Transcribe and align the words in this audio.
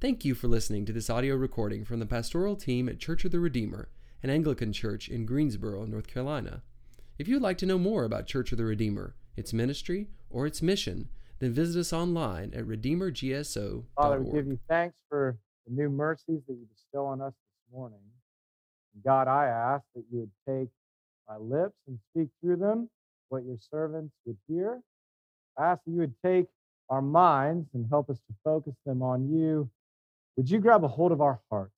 Thank 0.00 0.24
you 0.24 0.34
for 0.34 0.48
listening 0.48 0.86
to 0.86 0.94
this 0.94 1.10
audio 1.10 1.36
recording 1.36 1.84
from 1.84 2.00
the 2.00 2.06
pastoral 2.06 2.56
team 2.56 2.88
at 2.88 2.98
Church 2.98 3.26
of 3.26 3.32
the 3.32 3.38
Redeemer, 3.38 3.90
an 4.22 4.30
Anglican 4.30 4.72
church 4.72 5.10
in 5.10 5.26
Greensboro, 5.26 5.84
North 5.84 6.06
Carolina. 6.06 6.62
If 7.18 7.28
you'd 7.28 7.42
like 7.42 7.58
to 7.58 7.66
know 7.66 7.76
more 7.76 8.04
about 8.04 8.26
Church 8.26 8.50
of 8.50 8.56
the 8.56 8.64
Redeemer, 8.64 9.14
its 9.36 9.52
ministry, 9.52 10.08
or 10.30 10.46
its 10.46 10.62
mission, 10.62 11.10
then 11.38 11.52
visit 11.52 11.78
us 11.78 11.92
online 11.92 12.54
at 12.54 12.64
redeemergso.org. 12.64 13.84
Father, 13.94 14.22
we 14.22 14.32
give 14.32 14.46
you 14.46 14.58
thanks 14.70 14.96
for 15.10 15.36
the 15.66 15.74
new 15.74 15.90
mercies 15.90 16.40
that 16.48 16.54
you 16.54 16.66
bestow 16.72 17.04
on 17.04 17.20
us 17.20 17.34
this 17.34 17.76
morning. 17.76 18.00
God, 19.04 19.28
I 19.28 19.48
ask 19.48 19.84
that 19.94 20.04
you 20.10 20.20
would 20.20 20.30
take 20.48 20.70
my 21.28 21.36
lips 21.36 21.76
and 21.86 21.98
speak 22.10 22.30
through 22.40 22.56
them 22.56 22.88
what 23.28 23.44
your 23.44 23.58
servants 23.70 24.14
would 24.24 24.38
hear. 24.48 24.80
I 25.58 25.72
ask 25.72 25.84
that 25.84 25.92
you 25.92 25.98
would 25.98 26.14
take 26.24 26.46
our 26.88 27.02
minds 27.02 27.68
and 27.74 27.86
help 27.90 28.08
us 28.08 28.16
to 28.16 28.34
focus 28.42 28.76
them 28.86 29.02
on 29.02 29.28
you 29.28 29.68
would 30.40 30.48
you 30.48 30.58
grab 30.58 30.82
a 30.84 30.88
hold 30.88 31.12
of 31.12 31.20
our 31.20 31.38
hearts, 31.50 31.74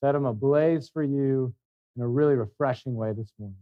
set 0.00 0.12
them 0.12 0.24
ablaze 0.24 0.88
for 0.88 1.02
you 1.02 1.54
in 1.96 2.02
a 2.02 2.08
really 2.08 2.34
refreshing 2.34 2.94
way 2.94 3.12
this 3.12 3.30
morning? 3.38 3.58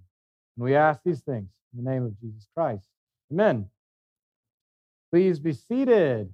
And 0.57 0.65
we 0.65 0.77
ask 0.77 1.01
these 1.05 1.23
things 1.23 1.49
in 1.73 1.83
the 1.83 1.91
name 1.91 2.05
of 2.05 2.17
Jesus 2.21 2.47
Christ. 2.57 2.87
Amen. 3.33 3.67
Please 5.11 5.41
be 5.41 5.53
seated. 5.53 6.33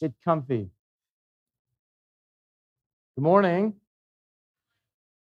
Get 0.00 0.12
comfy. 0.24 0.70
Good 3.16 3.24
morning. 3.24 3.74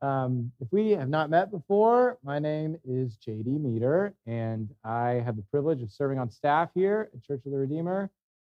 Um, 0.04 0.52
if 0.60 0.68
we 0.71 0.91
have 0.91 1.10
not 1.10 1.32
met 1.32 1.49
before, 1.49 2.20
my 2.24 2.38
name 2.38 2.77
is 2.85 3.18
JD 3.27 3.60
Meter, 3.60 4.13
and 4.27 4.70
I 4.84 5.24
have 5.26 5.35
the 5.35 5.46
privilege 5.49 5.82
of 5.82 5.91
serving 5.91 6.20
on 6.20 6.30
staff 6.30 6.70
here 6.76 7.10
at 7.16 7.24
Church 7.24 7.41
of 7.48 7.52
the 7.52 7.58
Redeemer. 7.58 8.12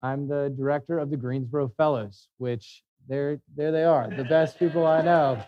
I'm 0.03 0.27
the 0.27 0.53
director 0.57 0.99
of 0.99 1.09
the 1.09 1.15
Greensboro 1.15 1.69
Fellows, 1.77 2.27
which 2.39 2.83
there, 3.09 3.41
there 3.57 3.71
they 3.71 3.83
are, 3.83 4.07
the 4.15 4.23
best 4.23 4.57
people 4.59 4.85
I 4.85 5.01
know. 5.01 5.43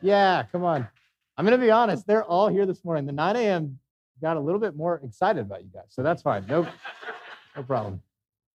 Yeah, 0.00 0.44
come 0.50 0.64
on. 0.64 0.88
I'm 1.36 1.46
to 1.46 1.58
be 1.58 1.70
honest, 1.70 2.06
they're 2.06 2.24
all 2.24 2.48
here 2.48 2.64
this 2.64 2.84
morning. 2.84 3.04
The 3.06 3.12
9 3.12 3.36
a.m. 3.36 3.78
got 4.22 4.36
a 4.36 4.40
little 4.40 4.60
bit 4.60 4.76
more 4.76 5.00
excited 5.04 5.40
about 5.40 5.64
you 5.64 5.70
guys, 5.74 5.86
so 5.88 6.02
that's 6.02 6.22
fine. 6.22 6.46
No, 6.46 6.66
no 7.56 7.62
problem. 7.64 8.00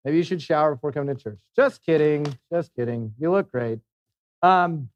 Maybe 0.05 0.17
you 0.17 0.23
should 0.23 0.41
shower 0.41 0.75
before 0.75 0.93
coming 0.93 1.13
to 1.13 1.21
church. 1.21 1.41
Just 1.55 1.85
kidding. 1.85 2.25
Just 2.51 2.73
kidding. 2.73 3.13
You 3.19 3.31
look 3.31 3.51
great. 3.51 3.79
Um, 4.41 4.89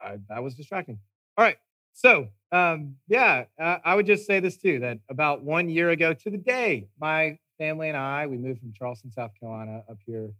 I, 0.00 0.18
that 0.30 0.42
was 0.42 0.54
distracting. 0.54 0.98
All 1.36 1.44
right. 1.44 1.58
So, 1.92 2.28
um, 2.52 2.96
yeah, 3.08 3.44
uh, 3.60 3.76
I 3.84 3.94
would 3.94 4.06
just 4.06 4.26
say 4.26 4.40
this 4.40 4.56
too 4.56 4.80
that 4.80 5.00
about 5.10 5.42
one 5.42 5.68
year 5.68 5.90
ago 5.90 6.14
to 6.14 6.30
the 6.30 6.38
day, 6.38 6.88
my 6.98 7.38
family 7.58 7.88
and 7.88 7.96
I, 7.96 8.26
we 8.26 8.38
moved 8.38 8.60
from 8.60 8.72
Charleston, 8.72 9.10
South 9.10 9.32
Carolina, 9.38 9.82
up 9.90 9.98
here 10.06 10.30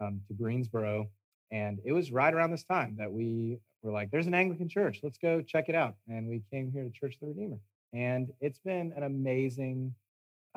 um, 0.00 0.22
to 0.28 0.34
Greensboro. 0.34 1.08
And 1.52 1.80
it 1.84 1.92
was 1.92 2.10
right 2.10 2.32
around 2.32 2.50
this 2.50 2.64
time 2.64 2.96
that 2.98 3.12
we 3.12 3.58
were 3.82 3.92
like, 3.92 4.10
there's 4.10 4.26
an 4.26 4.34
Anglican 4.34 4.68
church. 4.68 5.00
Let's 5.02 5.18
go 5.18 5.42
check 5.42 5.68
it 5.68 5.74
out. 5.74 5.94
And 6.08 6.26
we 6.26 6.42
came 6.50 6.72
here 6.72 6.82
to 6.82 6.90
Church 6.90 7.14
of 7.14 7.20
the 7.20 7.26
Redeemer. 7.26 7.58
And 7.92 8.32
it's 8.40 8.58
been 8.58 8.94
an 8.96 9.02
amazing 9.02 9.94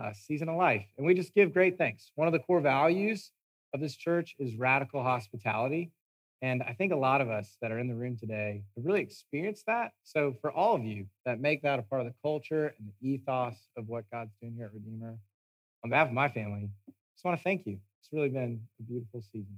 uh, 0.01 0.13
season 0.13 0.47
of 0.47 0.55
life. 0.55 0.85
And 0.97 1.05
we 1.05 1.13
just 1.13 1.33
give 1.35 1.53
great 1.53 1.77
thanks. 1.77 2.11
One 2.15 2.27
of 2.27 2.31
the 2.31 2.39
core 2.39 2.61
values 2.61 3.31
of 3.73 3.81
this 3.81 3.97
church 3.97 4.35
is 4.39 4.55
radical 4.55 5.03
hospitality. 5.03 5.91
And 6.41 6.63
I 6.63 6.73
think 6.73 6.93
a 6.93 6.97
lot 6.97 7.21
of 7.21 7.29
us 7.29 7.57
that 7.61 7.71
are 7.71 7.79
in 7.79 7.87
the 7.87 7.95
room 7.95 8.17
today 8.17 8.63
have 8.75 8.85
really 8.85 9.01
experienced 9.01 9.65
that. 9.67 9.91
So, 10.03 10.35
for 10.41 10.51
all 10.51 10.75
of 10.75 10.83
you 10.83 11.07
that 11.25 11.39
make 11.39 11.61
that 11.63 11.79
a 11.79 11.81
part 11.81 12.01
of 12.01 12.07
the 12.07 12.13
culture 12.21 12.73
and 12.77 12.87
the 12.87 13.09
ethos 13.09 13.55
of 13.77 13.87
what 13.87 14.03
God's 14.11 14.31
doing 14.41 14.53
here 14.55 14.65
at 14.65 14.73
Redeemer, 14.73 15.17
on 15.83 15.89
behalf 15.89 16.07
of 16.07 16.13
my 16.13 16.29
family, 16.29 16.69
I 16.87 16.91
just 17.15 17.25
want 17.25 17.37
to 17.37 17.43
thank 17.43 17.65
you. 17.65 17.79
It's 18.01 18.09
really 18.11 18.29
been 18.29 18.61
a 18.79 18.83
beautiful 18.83 19.21
season. 19.21 19.57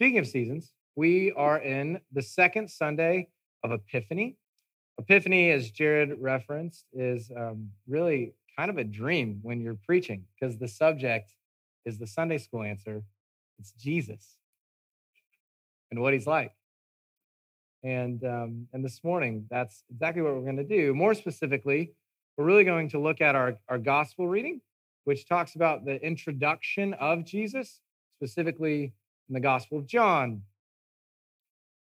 Speaking 0.00 0.18
of 0.18 0.26
seasons, 0.26 0.72
we 0.96 1.30
are 1.32 1.58
in 1.58 2.00
the 2.10 2.22
second 2.22 2.70
Sunday 2.70 3.28
of 3.62 3.70
Epiphany. 3.70 4.38
Epiphany, 4.98 5.50
as 5.50 5.70
Jared 5.70 6.14
referenced, 6.18 6.86
is 6.94 7.30
um, 7.36 7.68
really 7.86 8.32
kind 8.56 8.70
of 8.70 8.78
a 8.78 8.84
dream 8.84 9.40
when 9.42 9.60
you're 9.60 9.76
preaching 9.84 10.24
because 10.32 10.56
the 10.56 10.68
subject 10.68 11.34
is 11.84 11.98
the 11.98 12.06
Sunday 12.06 12.38
school 12.38 12.62
answer. 12.62 13.02
It's 13.58 13.72
Jesus 13.72 14.38
and 15.90 16.00
what 16.00 16.14
he's 16.14 16.26
like. 16.26 16.52
And 17.84 18.24
um, 18.24 18.68
and 18.72 18.82
this 18.82 19.04
morning, 19.04 19.44
that's 19.50 19.84
exactly 19.90 20.22
what 20.22 20.32
we're 20.32 20.40
going 20.40 20.56
to 20.56 20.64
do. 20.64 20.94
More 20.94 21.12
specifically, 21.12 21.92
we're 22.38 22.46
really 22.46 22.64
going 22.64 22.88
to 22.88 22.98
look 22.98 23.20
at 23.20 23.34
our, 23.34 23.58
our 23.68 23.76
gospel 23.76 24.28
reading, 24.28 24.62
which 25.04 25.28
talks 25.28 25.56
about 25.56 25.84
the 25.84 26.02
introduction 26.02 26.94
of 26.94 27.26
Jesus, 27.26 27.80
specifically 28.16 28.94
in 29.30 29.34
the 29.34 29.40
Gospel 29.40 29.78
of 29.78 29.86
John. 29.86 30.42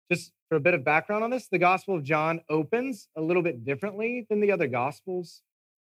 Just 0.09 0.31
for 0.47 0.55
a 0.55 0.59
bit 0.59 0.73
of 0.73 0.85
background 0.85 1.23
on 1.23 1.29
this, 1.29 1.47
the 1.47 1.59
Gospel 1.59 1.95
of 1.95 2.03
John 2.03 2.39
opens 2.49 3.09
a 3.17 3.21
little 3.21 3.43
bit 3.43 3.65
differently 3.65 4.25
than 4.29 4.39
the 4.39 4.51
other 4.51 4.67
Gospels. 4.67 5.41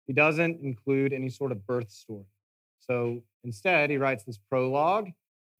He 0.06 0.12
doesn't 0.12 0.60
include 0.62 1.12
any 1.12 1.30
sort 1.30 1.50
of 1.50 1.66
birth 1.66 1.90
story. 1.90 2.26
So 2.80 3.22
instead, 3.44 3.88
he 3.90 3.96
writes 3.96 4.24
this 4.24 4.38
prologue, 4.50 5.10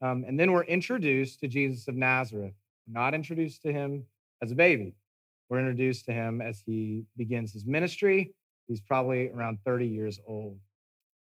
um, 0.02 0.24
and 0.28 0.38
then 0.38 0.52
we're 0.52 0.64
introduced 0.64 1.40
to 1.40 1.48
Jesus 1.48 1.88
of 1.88 1.94
Nazareth. 1.94 2.54
We're 2.86 3.00
not 3.00 3.14
introduced 3.14 3.62
to 3.62 3.72
him 3.72 4.04
as 4.42 4.52
a 4.52 4.54
baby. 4.54 4.94
We're 5.48 5.60
introduced 5.60 6.04
to 6.06 6.12
him 6.12 6.42
as 6.42 6.62
he 6.66 7.04
begins 7.16 7.52
his 7.52 7.64
ministry. 7.64 8.34
He's 8.66 8.80
probably 8.80 9.30
around 9.30 9.58
30 9.64 9.86
years 9.86 10.20
old. 10.26 10.58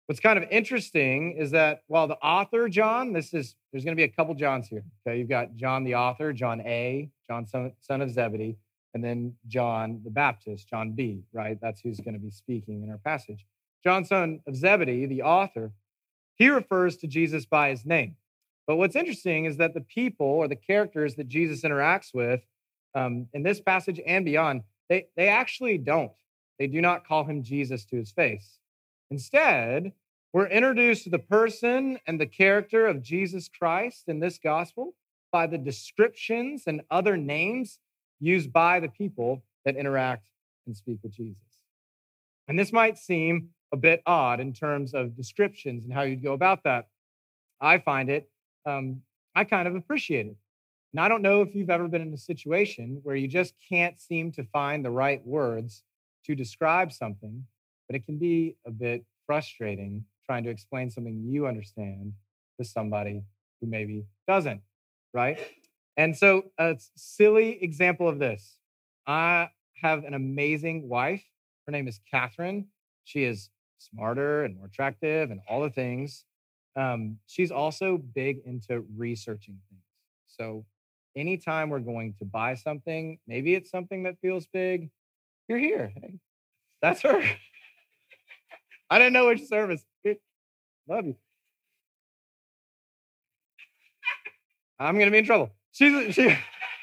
What's 0.07 0.22
kind 0.22 0.38
of 0.41 0.45
interesting 0.50 1.34
is 1.34 1.51
that 1.51 1.84
while 1.88 2.07
the 2.07 2.16
author, 2.16 2.69
John, 2.69 3.12
this 3.12 3.34
is, 3.34 3.56
there's 3.72 3.84
going 3.84 3.95
to 3.95 4.00
be 4.00 4.06
a 4.06 4.07
couple 4.07 4.34
Johns 4.35 4.69
here. 4.69 4.85
Okay. 5.06 5.19
You've 5.19 5.28
got 5.28 5.56
John 5.57 5.84
the 5.84 5.95
author, 5.95 6.31
John 6.31 6.62
A, 6.62 7.09
John 7.29 7.45
son, 7.45 7.73
son 7.81 8.01
of 8.01 8.09
Zebedee, 8.09 8.56
and 8.94 9.03
then 9.03 9.35
John 9.50 10.00
the 10.06 10.09
Baptist, 10.09 10.69
John 10.69 10.94
B, 10.94 11.23
right? 11.34 11.59
That's 11.62 11.81
who's 11.81 12.00
going 12.00 12.13
to 12.13 12.22
be 12.22 12.31
speaking 12.31 12.84
in 12.84 12.90
our 12.90 13.00
passage. 13.00 13.45
John, 13.84 14.06
son 14.06 14.40
of 14.47 14.56
Zebedee, 14.56 15.07
the 15.07 15.23
author, 15.23 15.73
he 16.35 16.47
refers 16.47 16.95
to 16.97 17.07
Jesus 17.07 17.45
by 17.45 17.69
his 17.69 17.85
name. 17.85 18.16
But 18.66 18.78
what's 18.78 18.95
interesting 18.95 19.44
is 19.44 19.57
that 19.57 19.74
the 19.74 19.81
people 19.81 20.25
or 20.25 20.47
the 20.47 20.56
characters 20.56 21.16
that 21.16 21.28
Jesus 21.28 21.63
interacts 21.63 22.13
with 22.13 22.41
um, 22.95 23.28
in 23.34 23.44
this 23.44 23.59
passage 23.59 24.00
and 24.06 24.24
beyond, 24.24 24.63
they, 24.88 25.07
they 25.18 25.28
actually 25.28 25.78
don't. 25.78 26.13
They 26.59 26.68
do 26.68 26.81
not 26.81 27.06
call 27.06 27.25
him 27.25 27.44
Jesus 27.44 27.84
to 27.85 27.97
his 27.97 28.12
face. 28.12 28.59
Instead, 29.09 29.94
we're 30.34 30.47
introduced 30.47 31.06
to 31.06 31.09
the 31.09 31.19
person 31.19 31.97
and 32.06 32.19
the 32.19 32.25
character 32.25 32.85
of 32.88 33.01
Jesus 33.01 33.50
Christ 33.50 34.03
in 34.07 34.19
this 34.19 34.38
gospel 34.38 34.94
by 35.31 35.47
the 35.47 35.57
descriptions 35.57 36.63
and 36.68 36.81
other 36.91 37.18
names 37.18 37.79
used 38.19 38.51
by 38.51 38.79
the 38.79 38.90
people 38.90 39.44
that 39.66 39.75
interact 39.75 40.29
and 40.66 40.75
speak 40.75 41.00
with 41.03 41.13
Jesus. 41.13 41.41
And 42.47 42.57
this 42.57 42.73
might 42.73 42.97
seem 42.97 43.50
a 43.73 43.78
bit 43.78 44.01
odd 44.06 44.40
in 44.40 44.53
terms 44.53 44.94
of 44.94 45.16
descriptions 45.16 45.85
and 45.85 45.94
how 45.94 46.03
you'd 46.03 46.24
go 46.24 46.34
about 46.34 46.63
that. 46.63 46.88
I 47.59 47.79
find 47.79 48.09
it, 48.09 48.29
um, 48.66 49.01
I 49.35 49.44
kind 49.44 49.68
of 49.68 49.75
appreciate 49.75 50.28
it. 50.28 50.35
And 50.94 51.01
I 51.01 51.09
don't 51.09 51.22
know 51.22 51.41
if 51.41 51.53
you've 51.53 51.69
ever 51.69 51.88
been 51.88 52.01
in 52.01 52.13
a 52.13 52.18
situation 52.18 53.00
where 53.03 53.16
you 53.16 53.28
just 53.28 53.53
can't 53.69 54.00
seem 54.00 54.31
to 54.34 54.44
find 54.44 54.84
the 54.84 54.91
right 54.91 55.25
words 55.25 55.84
to 56.25 56.35
describe 56.35 56.91
something 56.91 57.45
but 57.88 57.96
it 57.96 58.06
can 58.06 58.18
be 58.18 58.56
a 58.66 58.72
bit 58.72 59.06
frustrating 59.25 60.06
trying 60.25 60.44
to 60.44 60.50
explain 60.50 60.90
something 60.90 61.24
you 61.25 61.48
understand 61.48 62.14
to 62.59 62.66
somebody 62.66 63.24
who 63.62 63.68
maybe 63.68 64.06
doesn't, 64.28 64.62
right? 65.14 65.40
And 65.96 66.16
so, 66.16 66.44
a 66.59 66.78
silly 66.96 67.62
example 67.64 68.08
of 68.08 68.20
this 68.20 68.58
I 69.08 69.50
have 69.81 70.03
an 70.03 70.14
amazing 70.14 70.88
wife. 70.88 71.24
Her 71.66 71.72
name 71.72 71.88
is 71.88 72.00
Catherine. 72.09 72.68
She 73.03 73.24
is 73.24 73.50
smarter 73.80 74.44
and 74.44 74.58
more 74.58 74.68
attractive 74.68 75.31
and 75.31 75.40
all 75.48 75.62
the 75.62 75.69
things. 75.69 76.25
Um, 76.75 77.18
she's 77.25 77.52
also 77.52 77.98
big 77.98 78.40
into 78.46 78.86
researching 78.96 79.58
things. 79.69 79.81
So, 80.28 80.66
anytime 81.16 81.69
we're 81.69 81.80
going 81.80 82.13
to 82.19 82.25
buy 82.25 82.54
something, 82.54 83.18
maybe 83.28 83.56
it's 83.56 83.72
something 83.72 84.04
that 84.04 84.19
feels 84.22 84.45
big, 84.45 84.90
you're 85.48 85.57
here. 85.57 85.94
That's 86.81 87.01
her. 87.01 87.24
I 88.89 89.00
didn't 89.00 89.13
know 89.13 89.28
which 89.28 89.45
service. 89.45 89.84
Love 90.88 91.06
you. 91.06 91.16
I'm 94.80 94.98
gonna 94.98 95.12
be 95.12 95.18
in 95.18 95.25
trouble. 95.25 95.51
She's 95.72 96.16
she 96.16 96.36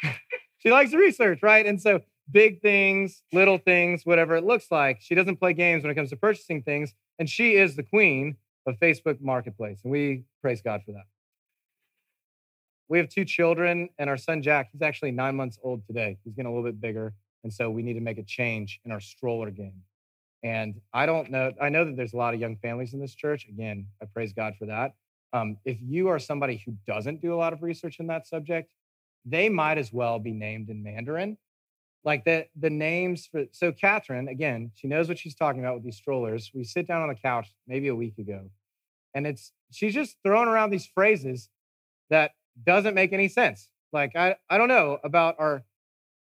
she 0.59 0.71
likes 0.71 0.91
to 0.91 0.99
research, 0.99 1.41
right? 1.43 1.65
And 1.65 1.81
so 1.81 2.01
big 2.31 2.61
things, 2.61 3.23
little 3.33 3.59
things, 3.59 4.05
whatever 4.05 4.37
it 4.37 4.45
looks 4.45 4.67
like. 4.71 4.99
She 5.01 5.15
doesn't 5.15 5.37
play 5.37 5.53
games 5.53 5.83
when 5.83 5.91
it 5.91 5.95
comes 5.95 6.11
to 6.11 6.17
purchasing 6.17 6.63
things, 6.63 6.93
and 7.19 7.29
she 7.29 7.55
is 7.55 7.77
the 7.77 7.83
queen 7.83 8.37
of 8.67 8.79
Facebook 8.79 9.21
Marketplace, 9.21 9.81
and 9.85 9.93
we 9.93 10.25
praise 10.43 10.63
God 10.63 10.83
for 10.85 10.93
that. 10.93 11.05
We 12.89 12.99
have 12.99 13.09
two 13.09 13.25
children, 13.25 13.89
and 13.99 14.11
our 14.11 14.17
son 14.17 14.43
Jack, 14.43 14.69
he's 14.73 14.83
actually 14.83 15.11
nine 15.11 15.37
months 15.37 15.59
old 15.63 15.87
today. 15.87 16.19
He's 16.25 16.35
getting 16.35 16.51
a 16.51 16.55
little 16.55 16.69
bit 16.69 16.81
bigger, 16.81 17.15
and 17.43 17.53
so 17.53 17.71
we 17.71 17.83
need 17.83 17.95
to 17.95 18.01
make 18.01 18.19
a 18.19 18.23
change 18.23 18.81
in 18.85 18.93
our 18.93 19.01
stroller 19.01 19.51
game. 19.51 19.83
And 20.45 20.81
I 20.95 21.07
don't 21.07 21.31
know, 21.33 21.53
I 21.61 21.71
know 21.71 21.87
that 21.87 21.97
there's 21.97 22.15
a 22.15 22.19
lot 22.19 22.35
of 22.35 22.41
young 22.41 22.57
families 22.59 22.95
in 22.95 23.01
this 23.01 23.17
church. 23.17 23.49
Again, 23.49 23.89
I 24.03 24.07
praise 24.07 24.35
God 24.35 24.55
for 24.59 24.67
that. 24.67 24.95
um, 25.35 25.59
if 25.67 25.79
you 25.83 26.09
are 26.09 26.21
somebody 26.21 26.63
who 26.67 26.75
doesn't 26.87 27.23
do 27.23 27.35
a 27.35 27.37
lot 27.37 27.55
of 27.55 27.63
research 27.63 28.01
in 28.01 28.09
that 28.09 28.27
subject, 28.29 28.73
they 29.27 29.49
might 29.51 29.79
as 29.79 29.93
well 29.93 30.19
be 30.21 30.33
named 30.33 30.71
in 30.71 30.83
Mandarin. 30.83 31.39
Like 32.05 32.25
the 32.25 32.47
the 32.61 32.71
names 32.71 33.29
for 33.31 33.47
so 33.53 33.73
Catherine, 33.73 34.29
again, 34.29 34.73
she 34.77 34.89
knows 34.89 35.09
what 35.09 35.19
she's 35.19 35.37
talking 35.37 35.61
about 35.63 35.77
with 35.77 35.85
these 35.85 35.97
strollers. 35.97 36.51
We 36.55 36.65
sit 36.65 36.89
down 36.89 37.03
on 37.03 37.09
the 37.11 37.17
couch 37.17 37.49
maybe 37.69 37.89
a 37.89 37.97
week 37.97 38.19
ago, 38.19 38.51
and 39.15 39.27
it's 39.27 39.53
she's 39.73 39.95
just 39.95 40.19
throwing 40.25 40.49
around 40.49 40.71
these 40.71 40.87
phrases 40.87 41.51
that 42.11 42.33
doesn't 42.67 42.95
make 42.95 43.13
any 43.15 43.29
sense. 43.29 43.69
Like 43.93 44.17
I, 44.17 44.37
I 44.51 44.59
don't 44.59 44.69
know 44.69 44.99
about 45.05 45.37
our 45.41 45.65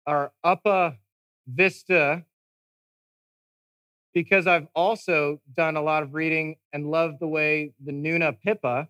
our 0.07 0.33
upper 0.43 0.97
vista 1.47 2.25
because 4.13 4.47
I've 4.47 4.67
also 4.75 5.41
done 5.55 5.75
a 5.75 5.81
lot 5.81 6.03
of 6.03 6.13
reading 6.13 6.57
and 6.71 6.89
love 6.89 7.19
the 7.19 7.27
way 7.27 7.73
the 7.83 7.91
Nuna 7.91 8.37
Pipa. 8.45 8.87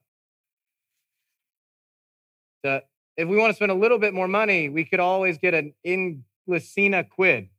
The, 2.64 2.84
if 3.18 3.28
we 3.28 3.38
want 3.38 3.52
to 3.52 3.56
spend 3.56 3.72
a 3.72 3.76
little 3.76 4.00
bit 4.00 4.14
more 4.14 4.28
money, 4.28 4.70
we 4.70 4.86
could 4.86 5.00
always 5.00 5.38
get 5.38 5.54
an 5.54 5.74
Inglesina 5.86 7.10
quid. 7.10 7.50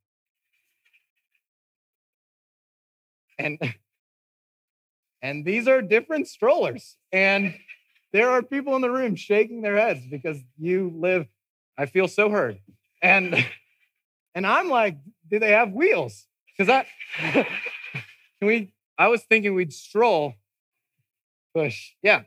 And 3.39 3.59
and 5.23 5.45
these 5.45 5.67
are 5.67 5.81
different 5.81 6.29
strollers. 6.29 6.97
And 7.13 7.55
there 8.13 8.31
are 8.31 8.43
people 8.43 8.77
in 8.77 8.83
the 8.83 8.91
room 8.91 9.17
shaking 9.17 9.63
their 9.63 9.77
heads 9.77 10.07
because 10.11 10.39
you 10.59 10.93
live, 10.95 11.27
I 11.77 11.87
feel 11.87 12.09
so 12.09 12.29
heard. 12.29 12.61
And 13.03 13.35
and 14.35 14.47
I'm 14.47 14.69
like, 14.69 14.99
do 15.31 15.39
they 15.39 15.53
have 15.53 15.73
wheels? 15.73 16.27
Because 16.57 16.71
I, 16.71 16.87
can 17.17 17.47
we 18.43 18.73
I 18.99 19.09
was 19.09 19.23
thinking 19.23 19.55
we'd 19.55 19.73
stroll, 19.73 20.35
push. 21.55 21.93
Yeah. 22.03 22.23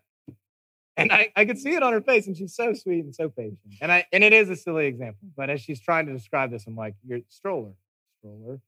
And 0.97 1.11
I, 1.11 1.31
I 1.35 1.45
could 1.45 1.59
see 1.59 1.75
it 1.75 1.83
on 1.83 1.93
her 1.93 2.01
face, 2.01 2.25
and 2.25 2.35
she's 2.35 2.55
so 2.55 2.73
sweet 2.73 3.05
and 3.05 3.13
so 3.13 3.29
patient. 3.29 3.59
And 3.81 3.91
I 3.91 4.05
and 4.11 4.23
it 4.23 4.33
is 4.33 4.49
a 4.49 4.55
silly 4.55 4.87
example, 4.87 5.29
but 5.35 5.49
as 5.49 5.61
she's 5.61 5.79
trying 5.79 6.07
to 6.07 6.13
describe 6.13 6.49
this, 6.49 6.65
I'm 6.65 6.75
like, 6.75 6.95
you're 7.05 7.19
stroller, 7.29 7.73
stroller, 8.19 8.59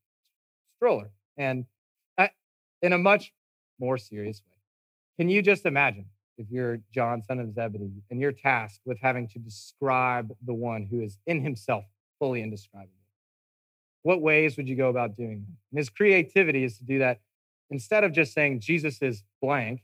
stroller. 0.76 1.10
And 1.36 1.66
I, 2.16 2.30
in 2.82 2.92
a 2.92 2.98
much 2.98 3.32
more 3.80 3.98
serious 3.98 4.42
way. 4.46 4.56
Can 5.18 5.28
you 5.28 5.42
just 5.42 5.66
imagine 5.66 6.06
if 6.38 6.46
you're 6.50 6.80
John, 6.94 7.22
son 7.22 7.40
of 7.40 7.52
Zebedee, 7.52 8.02
and 8.10 8.20
you're 8.20 8.32
tasked 8.32 8.80
with 8.84 8.98
having 9.00 9.26
to 9.28 9.38
describe 9.38 10.32
the 10.46 10.54
one 10.54 10.84
who 10.84 11.00
is 11.00 11.18
in 11.26 11.42
himself 11.42 11.84
fully 12.18 12.42
indescribable? 12.42 12.99
What 14.02 14.20
ways 14.20 14.56
would 14.56 14.68
you 14.68 14.76
go 14.76 14.88
about 14.88 15.16
doing 15.16 15.44
that? 15.46 15.56
And 15.72 15.78
his 15.78 15.90
creativity 15.90 16.64
is 16.64 16.78
to 16.78 16.84
do 16.84 16.98
that 17.00 17.20
instead 17.70 18.04
of 18.04 18.12
just 18.12 18.32
saying 18.32 18.60
Jesus 18.60 19.00
is 19.00 19.22
blank, 19.40 19.82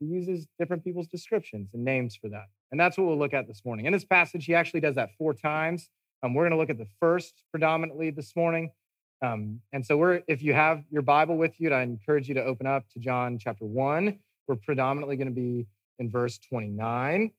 he 0.00 0.06
uses 0.06 0.46
different 0.58 0.84
people's 0.84 1.08
descriptions 1.08 1.70
and 1.72 1.84
names 1.84 2.16
for 2.16 2.28
that. 2.28 2.46
And 2.70 2.78
that's 2.78 2.98
what 2.98 3.06
we'll 3.06 3.18
look 3.18 3.34
at 3.34 3.46
this 3.46 3.62
morning. 3.64 3.86
In 3.86 3.92
this 3.92 4.04
passage, 4.04 4.44
he 4.44 4.54
actually 4.54 4.80
does 4.80 4.96
that 4.96 5.10
four 5.16 5.34
times. 5.34 5.88
Um, 6.22 6.34
we're 6.34 6.42
going 6.42 6.52
to 6.52 6.58
look 6.58 6.70
at 6.70 6.78
the 6.78 6.88
first 7.00 7.42
predominantly 7.50 8.10
this 8.10 8.34
morning. 8.36 8.70
Um, 9.22 9.60
and 9.72 9.84
so 9.84 9.96
we're, 9.96 10.22
if 10.28 10.42
you 10.42 10.54
have 10.54 10.84
your 10.90 11.02
Bible 11.02 11.36
with 11.36 11.60
you, 11.60 11.72
I 11.72 11.82
encourage 11.82 12.28
you 12.28 12.34
to 12.34 12.44
open 12.44 12.66
up 12.66 12.88
to 12.90 13.00
John 13.00 13.38
chapter 13.38 13.64
one. 13.64 14.18
We're 14.46 14.56
predominantly 14.56 15.16
going 15.16 15.28
to 15.28 15.34
be 15.34 15.66
in 15.98 16.10
verse 16.10 16.38
29. 16.38 17.32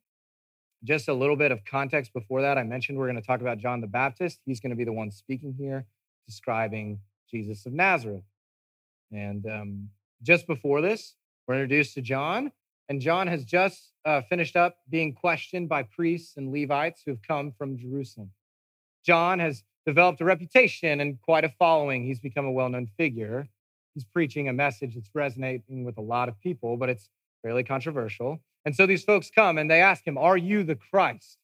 Just 0.84 1.08
a 1.08 1.14
little 1.14 1.36
bit 1.36 1.52
of 1.52 1.64
context 1.66 2.14
before 2.14 2.42
that. 2.42 2.58
I 2.58 2.64
mentioned 2.64 2.98
we're 2.98 3.10
going 3.10 3.22
to 3.22 3.26
talk 3.26 3.42
about 3.42 3.58
John 3.58 3.82
the 3.82 3.88
Baptist. 3.88 4.40
He's 4.46 4.60
going 4.60 4.70
to 4.72 4.76
be 4.76 4.86
the 4.86 4.94
one 4.94 5.12
speaking 5.12 5.54
here, 5.58 5.86
describing 6.30 7.00
Jesus 7.30 7.66
of 7.66 7.74
Nazareth. 7.74 8.24
And 9.12 9.46
um, 9.48 9.90
just 10.22 10.46
before 10.46 10.82
this, 10.82 11.16
we're 11.48 11.56
introduced 11.56 11.96
to 11.96 12.02
John, 12.02 12.52
and 12.88 13.02
John 13.02 13.28
has 13.28 13.44
just 13.44 13.92
uh, 14.06 14.22
finished 14.22 14.56
up 14.56 14.78
being 14.90 15.14
questioned 15.14 15.68
by 15.68 15.84
priests 15.84 16.38
and 16.38 16.54
Levites 16.54 17.02
who 17.04 17.12
have 17.12 17.22
come 17.28 17.52
from 17.52 17.78
Jerusalem. 17.78 18.32
John 19.04 19.40
has 19.40 19.64
developed 19.86 20.22
a 20.22 20.26
reputation 20.26 21.00
and 21.00 21.20
quite 21.22 21.46
a 21.46 21.50
following. 21.50 22.06
He's 22.06 22.20
become 22.20 22.46
a 22.46 22.52
well 22.52 22.70
known 22.70 22.88
figure. 22.98 23.48
He's 23.96 24.06
preaching 24.06 24.48
a 24.48 24.54
message 24.54 24.94
that's 24.96 25.10
resonating 25.14 25.84
with 25.84 25.98
a 25.98 26.02
lot 26.02 26.30
of 26.30 26.40
people, 26.40 26.78
but 26.78 26.90
it's 26.90 27.10
fairly 27.42 27.64
controversial. 27.64 28.40
And 28.66 28.76
so 28.76 28.86
these 28.86 29.04
folks 29.04 29.32
come 29.34 29.58
and 29.58 29.70
they 29.70 29.82
ask 29.82 30.06
him, 30.06 30.18
Are 30.18 30.38
you 30.38 30.64
the 30.64 30.76
Christ? 30.76 31.38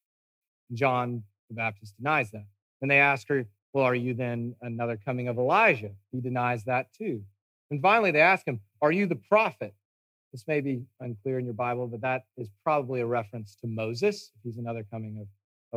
John 0.74 1.24
the 1.50 1.56
Baptist 1.56 1.96
denies 1.98 2.32
that. 2.32 2.46
And 2.82 2.90
they 2.90 3.00
ask 3.00 3.28
her, 3.30 3.48
Well, 3.76 3.84
are 3.84 3.94
you 3.94 4.14
then 4.14 4.56
another 4.62 4.96
coming 4.96 5.28
of 5.28 5.38
Elijah? 5.38 5.92
He 6.14 6.22
denies 6.22 6.64
that 6.64 6.94
too. 6.94 7.22
And 7.70 7.82
finally, 7.82 8.10
they 8.10 8.22
ask 8.22 8.48
him, 8.48 8.62
Are 8.82 8.94
you 8.94 9.06
the 9.06 9.18
prophet? 9.18 9.76
This 10.32 10.48
may 10.48 10.62
be 10.62 10.86
unclear 11.02 11.40
in 11.40 11.46
your 11.46 11.56
Bible, 11.56 11.86
but 11.86 12.00
that 12.00 12.24
is 12.38 12.48
probably 12.64 13.02
a 13.02 13.06
reference 13.06 13.58
to 13.60 13.68
Moses. 13.68 14.32
He's 14.46 14.58
another 14.58 14.86
coming 14.90 15.18
of, 15.20 15.28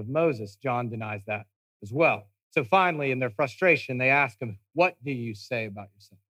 of 0.01 0.09
Moses. 0.09 0.55
John 0.63 0.89
denies 0.89 1.23
that 1.27 1.47
as 1.83 1.93
well. 1.93 2.29
So 2.53 2.63
finally, 2.63 3.11
in 3.11 3.19
their 3.19 3.31
frustration, 3.31 3.99
they 3.99 4.11
ask 4.11 4.41
him, 4.41 4.61
What 4.75 4.95
do 5.05 5.11
you 5.11 5.35
say 5.35 5.65
about 5.67 5.89
yourself? 5.97 6.21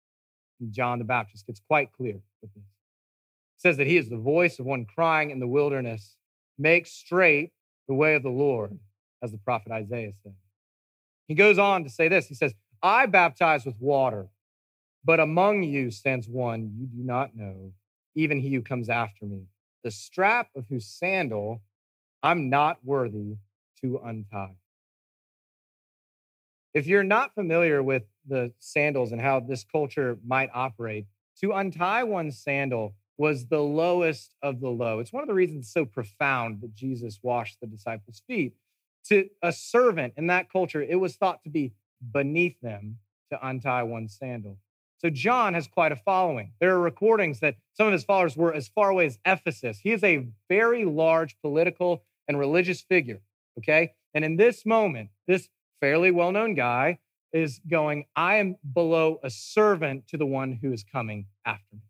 And 0.61 0.73
John 0.73 0.99
the 0.99 1.05
Baptist 1.05 1.47
gets 1.47 1.61
quite 1.69 1.93
clear 1.93 2.19
with 2.41 2.55
this. 2.55 2.65
It 2.65 3.61
says 3.61 3.77
that 3.77 3.87
he 3.87 3.99
is 3.99 4.09
the 4.09 4.17
voice 4.17 4.59
of 4.59 4.65
one 4.65 4.87
crying 4.87 5.33
in 5.33 5.39
the 5.39 5.47
wilderness, 5.47 6.17
Make 6.57 6.87
straight 6.87 7.53
the 7.89 7.95
way 7.95 8.15
of 8.15 8.23
the 8.23 8.31
Lord, 8.31 8.79
as 9.23 9.33
the 9.33 9.39
prophet 9.39 9.71
Isaiah 9.71 10.15
said. 10.23 10.33
He 11.29 11.35
goes 11.35 11.59
on 11.59 11.85
to 11.85 11.91
say 11.91 12.09
this 12.09 12.27
He 12.27 12.35
says, 12.35 12.55
I 12.83 13.07
baptize 13.07 13.65
with 13.65 13.81
water, 13.81 14.29
but 15.05 15.21
among 15.21 15.63
you 15.63 15.91
stands 15.91 16.29
one 16.29 16.73
you 16.77 16.87
do 16.87 17.05
not 17.05 17.37
know, 17.37 17.73
even 18.15 18.41
he 18.41 18.55
who 18.55 18.63
comes 18.63 18.89
after 18.89 19.27
me, 19.27 19.47
the 19.85 19.91
strap 19.91 20.49
of 20.57 20.67
whose 20.69 20.87
sandal 20.87 21.63
I'm 22.23 22.51
not 22.51 22.79
worthy 22.85 23.37
to 23.81 24.01
untie. 24.05 24.57
If 26.75 26.87
you're 26.87 27.05
not 27.05 27.35
familiar 27.35 27.83
with 27.83 28.05
the 28.27 28.53
sandals 28.59 29.13
and 29.13 29.21
how 29.21 29.41
this 29.41 29.65
culture 29.65 30.19
might 30.27 30.51
operate, 30.53 31.07
to 31.41 31.53
untie 31.53 32.03
one's 32.03 32.39
sandal 32.39 32.95
was 33.17 33.47
the 33.47 33.61
lowest 33.61 34.35
of 34.43 34.61
the 34.61 34.69
low. 34.69 35.01
It's 35.01 35.13
one 35.13 35.23
of 35.23 35.29
the 35.29 35.35
reasons 35.35 35.71
so 35.73 35.85
profound 35.85 36.61
that 36.61 36.75
Jesus 36.75 37.19
washed 37.23 37.59
the 37.61 37.67
disciples' 37.67 38.23
feet. 38.27 38.55
To 39.09 39.29
a 39.43 39.53
servant 39.53 40.15
in 40.17 40.27
that 40.27 40.51
culture, 40.51 40.83
it 40.83 40.97
was 40.97 41.17
thought 41.17 41.43
to 41.45 41.51
be 41.51 41.73
beneath 42.13 42.61
them 42.61 42.99
to 43.31 43.47
untie 43.47 43.83
one's 43.83 44.17
sandal. 44.17 44.59
So 44.99 45.11
John 45.11 45.55
has 45.55 45.69
quite 45.69 45.93
a 45.93 45.97
following. 45.97 46.53
There 46.61 46.75
are 46.75 46.81
recordings 46.81 47.41
that 47.41 47.57
some 47.73 47.87
of 47.87 47.93
his 47.93 48.05
followers 48.05 48.37
were 48.37 48.53
as 48.53 48.69
far 48.69 48.91
away 48.91 49.07
as 49.07 49.19
Ephesus. 49.25 49.79
He 49.79 49.93
is 49.93 50.03
a 50.03 50.27
very 50.49 50.85
large 50.85 51.37
political 51.41 52.03
and 52.27 52.39
religious 52.39 52.81
figure, 52.81 53.21
okay? 53.59 53.93
And 54.13 54.25
in 54.25 54.37
this 54.37 54.67
moment, 54.67 55.11
this 55.27 55.49
fairly 55.81 56.11
well 56.11 56.33
known 56.33 56.55
guy 56.55 56.99
is 57.33 57.61
going, 57.69 58.07
I 58.17 58.37
am 58.37 58.57
below 58.75 59.21
a 59.23 59.31
servant 59.31 60.09
to 60.09 60.17
the 60.17 60.27
one 60.27 60.59
who 60.61 60.73
is 60.73 60.83
coming 60.83 61.27
after 61.45 61.77
me. 61.77 61.83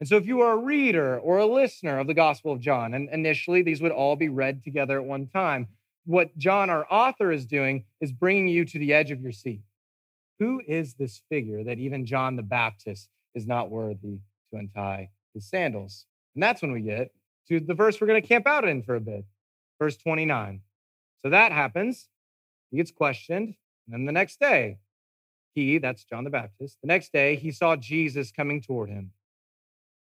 And 0.00 0.08
so, 0.08 0.16
if 0.16 0.26
you 0.26 0.40
are 0.40 0.52
a 0.52 0.62
reader 0.62 1.18
or 1.18 1.38
a 1.38 1.46
listener 1.46 1.98
of 1.98 2.06
the 2.06 2.14
Gospel 2.14 2.52
of 2.52 2.60
John, 2.60 2.94
and 2.94 3.08
initially 3.10 3.62
these 3.62 3.80
would 3.80 3.92
all 3.92 4.16
be 4.16 4.28
read 4.28 4.62
together 4.62 4.98
at 4.98 5.04
one 5.04 5.26
time, 5.26 5.68
what 6.08 6.34
John, 6.38 6.70
our 6.70 6.86
author, 6.90 7.30
is 7.30 7.44
doing 7.44 7.84
is 8.00 8.12
bringing 8.12 8.48
you 8.48 8.64
to 8.64 8.78
the 8.78 8.94
edge 8.94 9.10
of 9.10 9.20
your 9.20 9.30
seat. 9.30 9.60
Who 10.38 10.62
is 10.66 10.94
this 10.94 11.20
figure 11.28 11.62
that 11.64 11.78
even 11.78 12.06
John 12.06 12.34
the 12.34 12.42
Baptist 12.42 13.10
is 13.34 13.46
not 13.46 13.70
worthy 13.70 14.20
to 14.50 14.58
untie 14.58 15.10
his 15.34 15.44
sandals? 15.44 16.06
And 16.34 16.42
that's 16.42 16.62
when 16.62 16.72
we 16.72 16.80
get 16.80 17.12
to 17.48 17.60
the 17.60 17.74
verse 17.74 18.00
we're 18.00 18.06
going 18.06 18.22
to 18.22 18.26
camp 18.26 18.46
out 18.46 18.66
in 18.66 18.82
for 18.82 18.94
a 18.94 19.00
bit, 19.00 19.26
verse 19.78 19.98
29. 19.98 20.62
So 21.22 21.30
that 21.30 21.52
happens. 21.52 22.08
He 22.70 22.78
gets 22.78 22.90
questioned. 22.90 23.54
And 23.86 23.92
then 23.92 24.06
the 24.06 24.12
next 24.12 24.40
day, 24.40 24.78
he, 25.54 25.76
that's 25.76 26.04
John 26.04 26.24
the 26.24 26.30
Baptist, 26.30 26.78
the 26.80 26.88
next 26.88 27.12
day 27.12 27.36
he 27.36 27.50
saw 27.50 27.76
Jesus 27.76 28.32
coming 28.32 28.62
toward 28.62 28.88
him. 28.88 29.10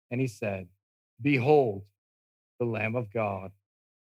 And 0.09 0.21
he 0.21 0.27
said, 0.27 0.69
Behold, 1.21 1.83
the 2.61 2.65
Lamb 2.65 2.95
of 2.95 3.11
God 3.11 3.51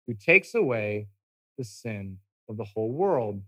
who 0.06 0.12
takes 0.12 0.54
away 0.54 1.08
the 1.56 1.64
sin 1.64 2.18
of 2.49 2.56
the 2.56 2.64
whole 2.64 2.90
world. 2.90 3.40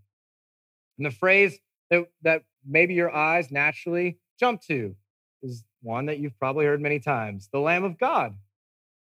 And 0.97 1.05
the 1.05 1.11
phrase 1.11 1.59
that, 1.89 2.07
that 2.23 2.43
maybe 2.65 2.93
your 2.93 3.13
eyes 3.13 3.51
naturally 3.51 4.17
jump 4.39 4.61
to 4.63 4.95
is 5.41 5.63
one 5.81 6.07
that 6.07 6.19
you've 6.19 6.37
probably 6.39 6.65
heard 6.65 6.81
many 6.81 6.99
times 6.99 7.49
the 7.51 7.59
Lamb 7.59 7.83
of 7.83 7.97
God. 7.97 8.35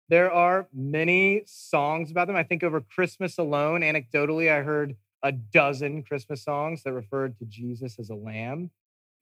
There 0.09 0.31
are 0.31 0.67
many 0.73 1.43
songs 1.45 2.11
about 2.11 2.27
them. 2.27 2.35
I 2.35 2.43
think 2.43 2.63
over 2.63 2.81
Christmas 2.81 3.37
alone, 3.37 3.81
anecdotally, 3.81 4.51
I 4.51 4.61
heard 4.61 4.95
a 5.23 5.31
dozen 5.31 6.03
Christmas 6.03 6.43
songs 6.43 6.83
that 6.83 6.93
referred 6.93 7.37
to 7.37 7.45
Jesus 7.45 7.97
as 7.99 8.09
a 8.09 8.15
lamb. 8.15 8.71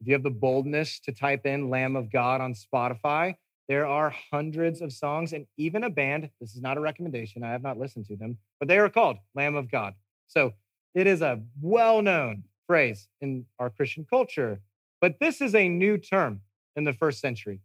If 0.02 0.08
you 0.08 0.14
have 0.14 0.24
the 0.24 0.30
boldness 0.30 1.00
to 1.02 1.12
type 1.12 1.46
in 1.46 1.70
Lamb 1.70 1.96
of 1.96 2.12
God 2.12 2.42
on 2.42 2.54
Spotify, 2.54 3.36
there 3.70 3.86
are 3.86 4.14
hundreds 4.32 4.82
of 4.82 4.92
songs 4.92 5.32
and 5.32 5.46
even 5.56 5.84
a 5.84 5.92
band. 5.92 6.32
This 6.42 6.56
is 6.56 6.62
not 6.62 6.76
a 6.76 6.82
recommendation. 6.82 7.44
I 7.44 7.52
have 7.52 7.62
not 7.62 7.78
listened 7.78 8.08
to 8.08 8.16
them, 8.16 8.40
but 8.60 8.68
they 8.68 8.80
are 8.80 8.90
called 8.90 9.18
Lamb 9.36 9.56
of 9.56 9.72
God. 9.72 9.94
So 10.28 10.54
it 10.96 11.06
is 11.06 11.22
a 11.22 11.42
well 11.62 12.02
known 12.02 12.46
phrase 12.66 13.08
in 13.22 13.46
our 13.60 13.70
Christian 13.70 14.08
culture. 14.10 14.60
But 15.00 15.20
this 15.20 15.40
is 15.40 15.54
a 15.54 15.70
new 15.70 16.00
term 16.00 16.42
in 16.76 16.84
the 16.84 16.94
first 16.94 17.22
century. 17.22 17.62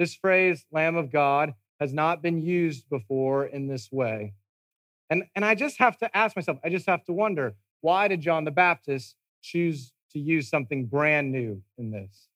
This 0.00 0.16
phrase, 0.16 0.66
Lamb 0.72 0.96
of 0.96 1.12
God, 1.12 1.54
has 1.80 1.92
not 1.92 2.22
been 2.22 2.42
used 2.42 2.88
before 2.90 3.46
in 3.46 3.68
this 3.68 3.90
way. 3.92 4.34
And, 5.10 5.24
and 5.36 5.44
I 5.44 5.54
just 5.54 5.78
have 5.78 5.96
to 5.98 6.16
ask 6.16 6.34
myself, 6.34 6.58
I 6.64 6.70
just 6.70 6.86
have 6.86 7.04
to 7.04 7.12
wonder, 7.12 7.54
why 7.82 8.08
did 8.08 8.20
John 8.20 8.44
the 8.44 8.50
Baptist 8.50 9.14
choose 9.42 9.92
to 10.10 10.18
use 10.18 10.48
something 10.48 10.86
brand 10.86 11.30
new 11.30 11.62
in 11.78 11.92
this? 11.92 12.28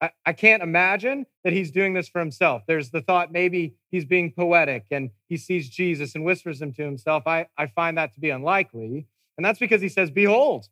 I, 0.00 0.10
I 0.26 0.32
can't 0.32 0.62
imagine 0.62 1.26
that 1.44 1.52
he's 1.52 1.70
doing 1.70 1.94
this 1.94 2.08
for 2.08 2.18
himself. 2.18 2.62
There's 2.66 2.90
the 2.90 3.00
thought 3.00 3.32
maybe 3.32 3.74
he's 3.90 4.04
being 4.04 4.32
poetic 4.32 4.86
and 4.90 5.10
he 5.28 5.36
sees 5.36 5.68
Jesus 5.68 6.14
and 6.14 6.24
whispers 6.24 6.60
him 6.60 6.72
to 6.74 6.82
himself. 6.82 7.26
I, 7.26 7.46
I 7.56 7.66
find 7.68 7.96
that 7.96 8.14
to 8.14 8.20
be 8.20 8.30
unlikely. 8.30 9.06
And 9.36 9.44
that's 9.44 9.58
because 9.58 9.80
he 9.80 9.88
says, 9.88 10.10
Behold, 10.10 10.68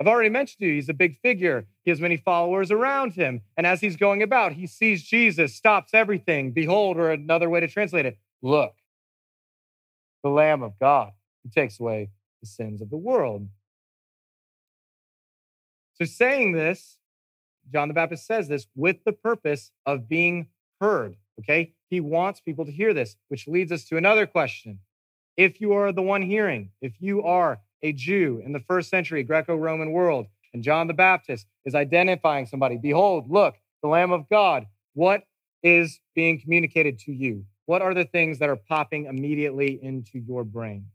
I've 0.00 0.08
already 0.08 0.28
mentioned 0.28 0.60
to 0.60 0.66
you, 0.66 0.74
he's 0.74 0.88
a 0.88 0.94
big 0.94 1.18
figure. 1.20 1.66
He 1.84 1.90
has 1.90 2.00
many 2.00 2.16
followers 2.16 2.70
around 2.70 3.14
him. 3.14 3.42
And 3.56 3.66
as 3.66 3.80
he's 3.80 3.96
going 3.96 4.22
about, 4.22 4.52
he 4.52 4.66
sees 4.66 5.02
Jesus, 5.02 5.54
stops 5.54 5.94
everything. 5.94 6.52
Behold, 6.52 6.96
or 6.96 7.10
another 7.10 7.48
way 7.48 7.60
to 7.60 7.68
translate 7.68 8.06
it, 8.06 8.18
look, 8.42 8.74
the 10.22 10.30
Lamb 10.30 10.62
of 10.62 10.78
God 10.78 11.12
who 11.42 11.50
takes 11.50 11.78
away 11.78 12.10
the 12.40 12.46
sins 12.46 12.80
of 12.80 12.90
the 12.90 12.96
world. 12.96 13.48
So, 15.94 16.04
saying 16.04 16.52
this, 16.52 16.98
John 17.72 17.88
the 17.88 17.94
Baptist 17.94 18.26
says 18.26 18.48
this 18.48 18.66
with 18.74 18.96
the 19.04 19.12
purpose 19.12 19.70
of 19.86 20.08
being 20.08 20.48
heard. 20.80 21.16
Okay. 21.40 21.74
He 21.88 22.00
wants 22.00 22.40
people 22.40 22.64
to 22.64 22.72
hear 22.72 22.94
this, 22.94 23.16
which 23.28 23.46
leads 23.46 23.70
us 23.72 23.84
to 23.84 23.96
another 23.96 24.26
question. 24.26 24.80
If 25.36 25.60
you 25.60 25.72
are 25.74 25.92
the 25.92 26.02
one 26.02 26.22
hearing, 26.22 26.70
if 26.80 26.94
you 27.00 27.22
are 27.22 27.60
a 27.82 27.92
Jew 27.92 28.40
in 28.44 28.52
the 28.52 28.60
first 28.60 28.88
century 28.90 29.22
Greco 29.22 29.56
Roman 29.56 29.92
world, 29.92 30.26
and 30.52 30.62
John 30.62 30.86
the 30.86 30.94
Baptist 30.94 31.46
is 31.64 31.74
identifying 31.74 32.46
somebody, 32.46 32.78
behold, 32.78 33.30
look, 33.30 33.56
the 33.82 33.88
Lamb 33.88 34.12
of 34.12 34.28
God, 34.28 34.66
what 34.94 35.24
is 35.62 36.00
being 36.14 36.40
communicated 36.40 36.98
to 37.00 37.12
you? 37.12 37.44
What 37.66 37.82
are 37.82 37.94
the 37.94 38.04
things 38.04 38.38
that 38.38 38.48
are 38.48 38.56
popping 38.56 39.06
immediately 39.06 39.78
into 39.82 40.18
your 40.18 40.44
brain? 40.44 40.86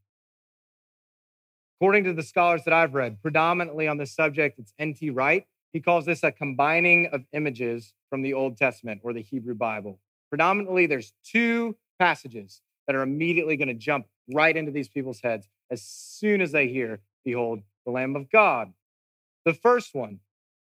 According 1.79 2.05
to 2.05 2.13
the 2.13 2.23
scholars 2.23 2.61
that 2.65 2.73
I've 2.73 2.93
read, 2.93 3.21
predominantly 3.21 3.87
on 3.87 3.97
this 3.97 4.13
subject, 4.13 4.59
it's 4.59 4.73
N.T. 4.79 5.09
Wright. 5.11 5.45
He 5.73 5.79
calls 5.79 6.05
this 6.05 6.23
a 6.23 6.31
combining 6.31 7.07
of 7.07 7.25
images 7.31 7.93
from 8.09 8.21
the 8.21 8.33
Old 8.33 8.57
Testament 8.57 9.01
or 9.03 9.13
the 9.13 9.21
Hebrew 9.21 9.53
Bible. 9.53 9.99
Predominantly, 10.29 10.85
there's 10.85 11.13
two 11.23 11.75
passages 11.99 12.61
that 12.87 12.95
are 12.95 13.01
immediately 13.01 13.55
going 13.55 13.67
to 13.67 13.73
jump 13.73 14.07
right 14.33 14.55
into 14.55 14.71
these 14.71 14.87
people's 14.87 15.21
heads 15.21 15.47
as 15.69 15.83
soon 15.83 16.41
as 16.41 16.51
they 16.51 16.67
hear, 16.67 17.01
Behold, 17.23 17.61
the 17.85 17.91
Lamb 17.91 18.15
of 18.15 18.31
God. 18.31 18.73
The 19.45 19.53
first 19.53 19.93
one, 19.93 20.19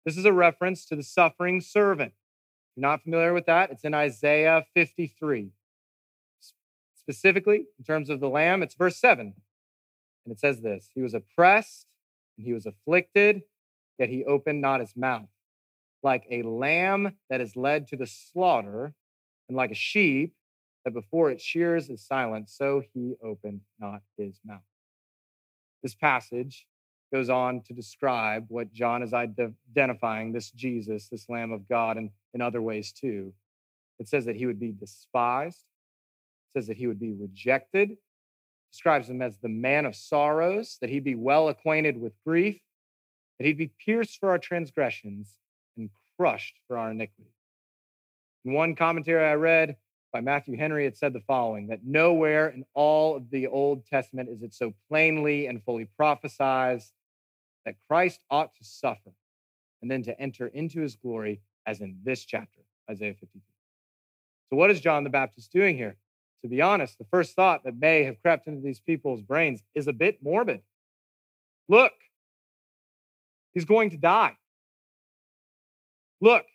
this 0.05 0.17
is 0.17 0.25
a 0.25 0.33
reference 0.33 0.85
to 0.85 0.95
the 0.95 1.03
suffering 1.03 1.61
servant. 1.61 2.13
If 2.13 2.77
you're 2.77 2.89
not 2.89 3.03
familiar 3.03 3.33
with 3.33 3.45
that, 3.45 3.71
it's 3.71 3.83
in 3.83 3.93
Isaiah 3.93 4.65
53. 4.73 5.51
Specifically, 6.95 7.65
in 7.77 7.85
terms 7.85 8.09
of 8.09 8.19
the 8.19 8.29
Lamb, 8.29 8.63
it's 8.63 8.75
verse 8.75 8.97
7. 8.97 9.33
And 10.25 10.31
it 10.33 10.39
says 10.39 10.61
this 10.61 10.89
He 10.95 11.01
was 11.01 11.13
oppressed 11.13 11.87
and 12.37 12.45
he 12.45 12.53
was 12.53 12.65
afflicted, 12.65 13.41
yet 13.97 14.09
he 14.09 14.25
opened 14.25 14.61
not 14.61 14.79
his 14.79 14.95
mouth. 14.95 15.29
Like 16.01 16.25
a 16.29 16.41
lamb 16.43 17.15
that 17.29 17.41
is 17.41 17.55
led 17.55 17.87
to 17.89 17.95
the 17.95 18.07
slaughter, 18.07 18.93
and 19.47 19.57
like 19.57 19.71
a 19.71 19.75
sheep 19.75 20.33
that 20.83 20.93
before 20.93 21.31
it 21.31 21.39
shears 21.39 21.89
is 21.89 22.05
silent, 22.05 22.49
so 22.49 22.81
he 22.93 23.15
opened 23.23 23.61
not 23.79 24.01
his 24.17 24.39
mouth. 24.45 24.61
This 25.81 25.95
passage 25.95 26.65
goes 27.13 27.29
on 27.29 27.61
to 27.61 27.73
describe 27.73 28.45
what 28.47 28.73
John 28.73 29.03
is 29.03 29.13
identifying 29.13 30.31
this 30.31 30.49
Jesus, 30.51 31.09
this 31.09 31.29
Lamb 31.29 31.51
of 31.51 31.67
God, 31.69 31.97
and 31.97 32.09
in 32.33 32.41
other 32.41 32.61
ways 32.61 32.91
too. 32.91 33.33
It 33.99 34.07
says 34.07 34.25
that 34.25 34.35
he 34.35 34.45
would 34.45 34.59
be 34.59 34.71
despised, 34.71 35.59
it 36.49 36.59
says 36.59 36.67
that 36.67 36.77
he 36.77 36.87
would 36.87 36.99
be 36.99 37.13
rejected, 37.13 37.97
describes 38.71 39.07
him 39.07 39.21
as 39.21 39.37
the 39.37 39.49
man 39.49 39.85
of 39.85 39.95
sorrows, 39.95 40.77
that 40.81 40.89
he'd 40.89 41.03
be 41.03 41.15
well 41.15 41.49
acquainted 41.49 41.97
with 41.99 42.13
grief, 42.25 42.59
that 43.37 43.45
he'd 43.45 43.57
be 43.57 43.71
pierced 43.83 44.19
for 44.19 44.29
our 44.29 44.37
transgressions 44.37 45.37
and 45.77 45.89
crushed 46.17 46.55
for 46.67 46.77
our 46.77 46.91
iniquity. 46.91 47.31
In 48.45 48.53
one 48.53 48.75
commentary 48.75 49.25
I 49.25 49.35
read 49.35 49.77
by 50.11 50.21
Matthew 50.21 50.57
Henry, 50.57 50.85
it 50.85 50.97
said 50.97 51.13
the 51.13 51.21
following 51.21 51.67
that 51.67 51.83
nowhere 51.83 52.49
in 52.49 52.65
all 52.73 53.15
of 53.15 53.29
the 53.29 53.47
Old 53.47 53.85
Testament 53.87 54.29
is 54.29 54.43
it 54.43 54.53
so 54.53 54.73
plainly 54.89 55.47
and 55.47 55.63
fully 55.63 55.85
prophesied 55.97 56.81
that 57.65 57.75
Christ 57.87 58.19
ought 58.29 58.53
to 58.55 58.63
suffer 58.63 59.13
and 59.81 59.89
then 59.89 60.03
to 60.03 60.19
enter 60.19 60.47
into 60.47 60.81
his 60.81 60.95
glory 60.95 61.41
as 61.65 61.81
in 61.81 61.97
this 62.03 62.25
chapter, 62.25 62.61
Isaiah 62.89 63.13
53. 63.13 63.41
So, 64.49 64.57
what 64.57 64.69
is 64.69 64.81
John 64.81 65.03
the 65.03 65.09
Baptist 65.09 65.51
doing 65.51 65.77
here? 65.77 65.95
To 66.43 66.49
be 66.49 66.61
honest, 66.61 66.97
the 66.97 67.05
first 67.05 67.35
thought 67.35 67.63
that 67.63 67.79
may 67.79 68.03
have 68.03 68.21
crept 68.21 68.47
into 68.47 68.61
these 68.61 68.79
people's 68.79 69.21
brains 69.21 69.63
is 69.73 69.87
a 69.87 69.93
bit 69.93 70.19
morbid. 70.21 70.61
Look, 71.69 71.93
he's 73.53 73.65
going 73.65 73.89
to 73.91 73.97
die. 73.97 74.37
Look, 76.21 76.45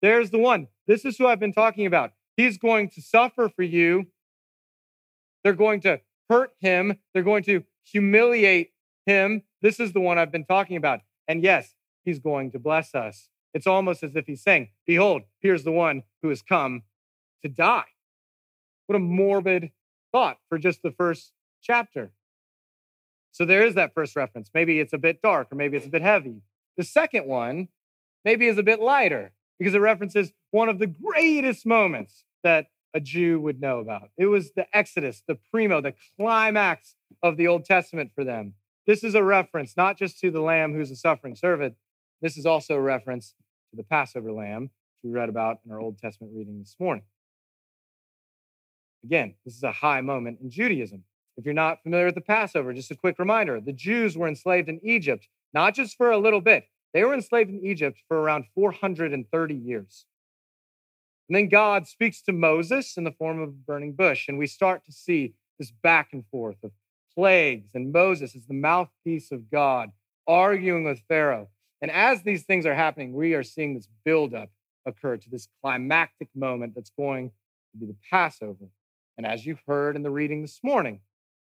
there's 0.00 0.30
the 0.30 0.38
one. 0.38 0.68
This 0.86 1.04
is 1.04 1.18
who 1.18 1.26
I've 1.26 1.40
been 1.40 1.52
talking 1.52 1.86
about. 1.86 2.12
He's 2.36 2.56
going 2.56 2.88
to 2.90 3.02
suffer 3.02 3.48
for 3.48 3.62
you. 3.62 4.06
They're 5.42 5.52
going 5.52 5.80
to 5.82 6.00
hurt 6.30 6.52
him. 6.60 6.98
They're 7.12 7.22
going 7.22 7.42
to 7.44 7.64
humiliate 7.84 8.70
him. 9.06 9.42
This 9.60 9.80
is 9.80 9.92
the 9.92 10.00
one 10.00 10.18
I've 10.18 10.32
been 10.32 10.44
talking 10.44 10.76
about. 10.76 11.00
And 11.26 11.42
yes, 11.42 11.74
he's 12.04 12.18
going 12.18 12.50
to 12.52 12.58
bless 12.58 12.94
us. 12.94 13.28
It's 13.54 13.66
almost 13.66 14.02
as 14.02 14.14
if 14.14 14.26
he's 14.26 14.42
saying, 14.42 14.68
Behold, 14.86 15.22
here's 15.40 15.64
the 15.64 15.72
one 15.72 16.04
who 16.22 16.28
has 16.28 16.42
come 16.42 16.82
to 17.42 17.48
die. 17.48 17.84
What 18.86 18.96
a 18.96 19.00
morbid 19.00 19.72
thought 20.12 20.38
for 20.48 20.58
just 20.58 20.82
the 20.82 20.90
first 20.90 21.32
chapter. 21.62 22.12
So 23.32 23.44
there 23.44 23.64
is 23.64 23.74
that 23.74 23.94
first 23.94 24.16
reference. 24.16 24.50
Maybe 24.54 24.80
it's 24.80 24.92
a 24.92 24.98
bit 24.98 25.22
dark 25.22 25.52
or 25.52 25.54
maybe 25.54 25.76
it's 25.76 25.86
a 25.86 25.90
bit 25.90 26.02
heavy. 26.02 26.42
The 26.78 26.84
second 26.84 27.26
one 27.26 27.68
maybe 28.24 28.46
is 28.46 28.56
a 28.56 28.62
bit 28.62 28.80
lighter 28.80 29.32
because 29.58 29.74
it 29.74 29.80
references 29.80 30.32
one 30.52 30.68
of 30.68 30.78
the 30.78 30.86
greatest 30.86 31.66
moments 31.66 32.24
that 32.44 32.68
a 32.94 33.00
Jew 33.00 33.40
would 33.40 33.60
know 33.60 33.80
about. 33.80 34.10
It 34.16 34.26
was 34.26 34.52
the 34.52 34.64
Exodus, 34.72 35.22
the 35.26 35.38
primo, 35.50 35.80
the 35.80 35.94
climax 36.16 36.94
of 37.22 37.36
the 37.36 37.48
Old 37.48 37.64
Testament 37.64 38.12
for 38.14 38.24
them. 38.24 38.54
This 38.86 39.02
is 39.04 39.16
a 39.16 39.24
reference 39.24 39.76
not 39.76 39.98
just 39.98 40.20
to 40.20 40.30
the 40.30 40.40
lamb 40.40 40.72
who's 40.72 40.90
a 40.90 40.96
suffering 40.96 41.34
servant, 41.34 41.74
this 42.22 42.38
is 42.38 42.46
also 42.46 42.74
a 42.74 42.80
reference 42.80 43.34
to 43.70 43.76
the 43.76 43.82
Passover 43.82 44.32
lamb, 44.32 44.62
which 44.62 45.02
we 45.04 45.10
read 45.10 45.28
about 45.28 45.58
in 45.66 45.72
our 45.72 45.80
Old 45.80 45.98
Testament 45.98 46.32
reading 46.34 46.60
this 46.60 46.76
morning. 46.80 47.04
Again, 49.04 49.34
this 49.44 49.56
is 49.56 49.62
a 49.64 49.72
high 49.72 50.00
moment 50.00 50.38
in 50.40 50.48
Judaism. 50.48 51.04
If 51.36 51.44
you're 51.44 51.54
not 51.54 51.82
familiar 51.82 52.06
with 52.06 52.14
the 52.14 52.20
Passover, 52.20 52.72
just 52.72 52.90
a 52.90 52.96
quick 52.96 53.18
reminder 53.18 53.60
the 53.60 53.72
Jews 53.72 54.16
were 54.16 54.28
enslaved 54.28 54.68
in 54.68 54.80
Egypt, 54.82 55.28
not 55.52 55.74
just 55.74 55.96
for 55.96 56.10
a 56.10 56.18
little 56.18 56.40
bit, 56.40 56.64
they 56.94 57.04
were 57.04 57.14
enslaved 57.14 57.50
in 57.50 57.64
Egypt 57.64 58.00
for 58.08 58.18
around 58.18 58.44
430 58.54 59.54
years. 59.54 60.06
And 61.28 61.36
then 61.36 61.48
God 61.48 61.86
speaks 61.86 62.22
to 62.22 62.32
Moses 62.32 62.96
in 62.96 63.04
the 63.04 63.12
form 63.12 63.40
of 63.40 63.50
a 63.50 63.52
burning 63.52 63.92
bush, 63.92 64.28
and 64.28 64.38
we 64.38 64.46
start 64.46 64.84
to 64.86 64.92
see 64.92 65.34
this 65.58 65.70
back 65.70 66.10
and 66.12 66.24
forth 66.30 66.56
of 66.62 66.72
plagues, 67.14 67.70
and 67.74 67.92
Moses 67.92 68.34
is 68.34 68.46
the 68.46 68.54
mouthpiece 68.54 69.32
of 69.32 69.50
God 69.50 69.90
arguing 70.26 70.84
with 70.84 71.02
Pharaoh. 71.08 71.48
And 71.82 71.90
as 71.90 72.22
these 72.22 72.44
things 72.44 72.64
are 72.64 72.74
happening, 72.74 73.12
we 73.12 73.34
are 73.34 73.42
seeing 73.42 73.74
this 73.74 73.88
buildup 74.04 74.50
occur 74.86 75.16
to 75.16 75.30
this 75.30 75.48
climactic 75.62 76.28
moment 76.34 76.74
that's 76.74 76.92
going 76.96 77.30
to 77.72 77.78
be 77.78 77.86
the 77.86 77.96
Passover. 78.10 78.70
And 79.16 79.26
as 79.26 79.44
you've 79.44 79.62
heard 79.66 79.96
in 79.96 80.02
the 80.02 80.10
reading 80.10 80.42
this 80.42 80.60
morning, 80.62 81.00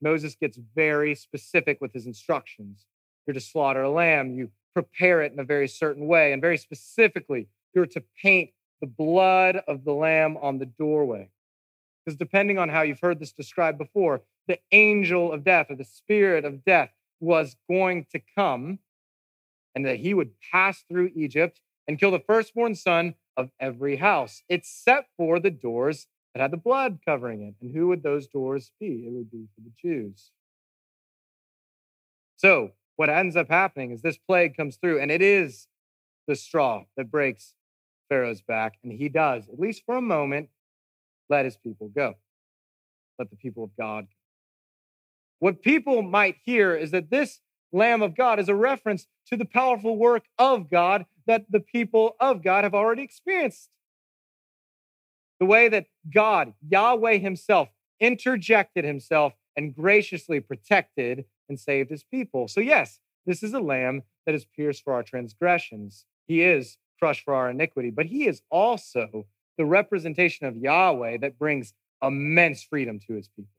Moses 0.00 0.34
gets 0.34 0.58
very 0.74 1.14
specific 1.14 1.78
with 1.80 1.92
his 1.92 2.06
instructions. 2.06 2.86
You're 3.26 3.34
to 3.34 3.40
slaughter 3.40 3.82
a 3.82 3.90
lamb, 3.90 4.34
you 4.34 4.50
prepare 4.74 5.22
it 5.22 5.32
in 5.32 5.38
a 5.38 5.44
very 5.44 5.68
certain 5.68 6.06
way, 6.06 6.32
and 6.32 6.40
very 6.40 6.56
specifically, 6.56 7.48
you're 7.74 7.86
to 7.86 8.02
paint 8.22 8.50
the 8.80 8.86
blood 8.86 9.56
of 9.68 9.84
the 9.84 9.92
lamb 9.92 10.36
on 10.38 10.58
the 10.58 10.66
doorway. 10.66 11.30
Because 12.04 12.16
depending 12.16 12.58
on 12.58 12.68
how 12.68 12.82
you've 12.82 13.00
heard 13.00 13.20
this 13.20 13.32
described 13.32 13.78
before, 13.78 14.22
the 14.48 14.58
angel 14.72 15.32
of 15.32 15.44
death 15.44 15.66
or 15.70 15.76
the 15.76 15.84
spirit 15.84 16.44
of 16.44 16.64
death 16.64 16.90
was 17.20 17.56
going 17.68 18.06
to 18.12 18.20
come 18.36 18.78
and 19.74 19.84
that 19.86 19.98
he 19.98 20.14
would 20.14 20.32
pass 20.50 20.84
through 20.88 21.10
Egypt 21.14 21.60
and 21.86 21.98
kill 21.98 22.10
the 22.10 22.20
firstborn 22.20 22.74
son 22.74 23.14
of 23.36 23.50
every 23.60 23.96
house, 23.96 24.42
except 24.48 25.10
for 25.16 25.38
the 25.38 25.50
doors 25.50 26.06
that 26.34 26.40
had 26.40 26.50
the 26.50 26.56
blood 26.56 26.98
covering 27.04 27.42
it. 27.42 27.54
And 27.60 27.74
who 27.74 27.88
would 27.88 28.02
those 28.02 28.26
doors 28.26 28.72
be? 28.80 29.04
It 29.06 29.12
would 29.12 29.30
be 29.30 29.46
for 29.54 29.60
the 29.60 29.72
Jews. 29.80 30.30
So, 32.36 32.72
what 33.00 33.08
ends 33.08 33.34
up 33.34 33.48
happening 33.48 33.92
is 33.92 34.02
this 34.02 34.18
plague 34.18 34.54
comes 34.54 34.76
through, 34.76 35.00
and 35.00 35.10
it 35.10 35.22
is 35.22 35.68
the 36.28 36.36
straw 36.36 36.84
that 36.98 37.10
breaks 37.10 37.54
Pharaoh's 38.10 38.42
back. 38.42 38.74
And 38.84 38.92
he 38.92 39.08
does, 39.08 39.48
at 39.48 39.58
least 39.58 39.84
for 39.86 39.96
a 39.96 40.02
moment, 40.02 40.50
let 41.30 41.46
his 41.46 41.56
people 41.56 41.88
go. 41.88 42.16
Let 43.18 43.30
the 43.30 43.36
people 43.36 43.64
of 43.64 43.70
God 43.74 44.04
go. 44.04 44.14
What 45.38 45.62
people 45.62 46.02
might 46.02 46.36
hear 46.44 46.76
is 46.76 46.90
that 46.90 47.08
this 47.08 47.40
Lamb 47.72 48.02
of 48.02 48.14
God 48.14 48.38
is 48.38 48.50
a 48.50 48.54
reference 48.54 49.06
to 49.28 49.36
the 49.38 49.46
powerful 49.46 49.96
work 49.96 50.24
of 50.38 50.68
God 50.68 51.06
that 51.26 51.46
the 51.48 51.60
people 51.60 52.16
of 52.20 52.44
God 52.44 52.64
have 52.64 52.74
already 52.74 53.02
experienced. 53.02 53.70
the 55.38 55.46
way 55.46 55.70
that 55.70 55.86
God, 56.14 56.52
Yahweh 56.68 57.16
himself, 57.16 57.70
interjected 57.98 58.84
himself 58.84 59.32
and 59.56 59.74
graciously 59.74 60.38
protected 60.38 61.24
and 61.50 61.60
saved 61.60 61.90
his 61.90 62.02
people. 62.02 62.48
So, 62.48 62.60
yes, 62.60 63.00
this 63.26 63.42
is 63.42 63.52
a 63.52 63.60
lamb 63.60 64.02
that 64.24 64.34
is 64.34 64.46
pierced 64.46 64.82
for 64.82 64.94
our 64.94 65.02
transgressions. 65.02 66.06
He 66.26 66.42
is 66.42 66.78
crushed 66.98 67.24
for 67.24 67.34
our 67.34 67.50
iniquity, 67.50 67.90
but 67.90 68.06
he 68.06 68.26
is 68.26 68.40
also 68.50 69.26
the 69.58 69.66
representation 69.66 70.46
of 70.46 70.56
Yahweh 70.56 71.18
that 71.18 71.38
brings 71.38 71.74
immense 72.02 72.62
freedom 72.62 72.98
to 73.06 73.12
his 73.12 73.28
people. 73.28 73.52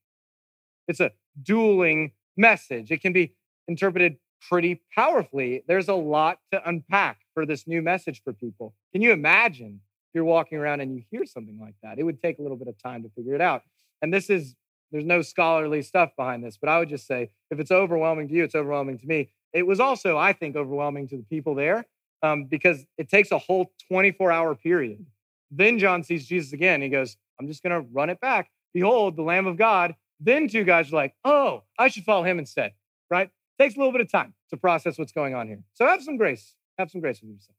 It's 0.88 1.00
a 1.00 1.12
dueling 1.43 2.13
message. 2.36 2.91
It 2.91 3.01
can 3.01 3.13
be 3.13 3.36
interpreted 3.67 4.17
pretty 4.50 4.81
powerfully. 4.95 5.63
There's 5.67 5.89
a 5.89 5.93
lot 5.93 6.39
to 6.51 6.67
unpack 6.67 7.19
for 7.33 7.45
this 7.45 7.67
new 7.67 7.81
message 7.81 8.24
for 8.24 8.33
people. 8.33 8.74
Can 8.91 9.01
you 9.01 9.12
imagine 9.12 9.81
if 9.83 10.15
you're 10.15 10.24
walking 10.24 10.57
around 10.57 10.81
and 10.81 10.95
you 10.95 11.03
hear 11.12 11.25
something 11.25 11.60
like 11.60 11.75
that? 11.83 12.00
It 12.00 12.03
would 12.03 12.21
take 12.21 12.39
a 12.39 12.41
little 12.41 12.57
bit 12.57 12.67
of 12.67 12.81
time 12.81 13.03
to 13.03 13.10
figure 13.10 13.36
it 13.36 13.41
out. 13.41 13.62
And 14.01 14.12
this 14.12 14.29
is, 14.29 14.55
there's 14.91 15.05
no 15.05 15.21
scholarly 15.21 15.81
stuff 15.81 16.12
behind 16.17 16.43
this, 16.43 16.57
but 16.57 16.69
I 16.69 16.79
would 16.79 16.89
just 16.89 17.07
say 17.07 17.29
if 17.50 17.60
it's 17.60 17.71
overwhelming 17.71 18.27
to 18.27 18.33
you, 18.33 18.43
it's 18.43 18.55
overwhelming 18.55 18.98
to 19.00 19.07
me. 19.07 19.29
It 19.53 19.65
was 19.65 19.79
also, 19.79 20.17
I 20.17 20.33
think, 20.33 20.55
overwhelming 20.55 21.07
to 21.10 21.17
the 21.17 21.24
people 21.24 21.55
there 21.55 21.86
um, 22.24 22.45
because 22.45 22.86
it 22.98 23.10
takes 23.10 23.31
a 23.31 23.38
whole 23.38 23.71
24 23.88 24.31
hour 24.31 24.55
period. 24.55 25.05
Then 25.50 25.79
John 25.79 26.03
sees 26.03 26.27
Jesus 26.27 26.53
again. 26.53 26.81
He 26.81 26.89
goes, 26.89 27.17
I'm 27.39 27.48
just 27.48 27.63
going 27.63 27.74
to 27.74 27.88
run 27.91 28.10
it 28.10 28.19
back. 28.19 28.50
Behold, 28.74 29.15
the 29.15 29.24
Lamb 29.24 29.48
of 29.48 29.57
God. 29.57 29.95
Then 30.19 30.48
two 30.48 30.63
guys 30.63 30.93
are 30.93 30.95
like, 30.95 31.15
oh, 31.25 31.63
I 31.77 31.88
should 31.88 32.03
follow 32.03 32.24
him 32.24 32.38
instead, 32.39 32.74
right? 33.10 33.29
Takes 33.60 33.75
a 33.75 33.79
little 33.79 33.91
bit 33.91 34.01
of 34.01 34.12
time 34.12 34.33
to 34.51 34.57
process 34.57 34.98
what's 34.98 35.12
going 35.12 35.33
on 35.33 35.48
here. 35.48 35.63
So 35.74 35.86
have 35.86 36.03
some 36.03 36.15
grace. 36.15 36.53
Have 36.77 36.91
some 36.91 37.01
grace 37.01 37.21
with 37.21 37.31
yourself. 37.31 37.55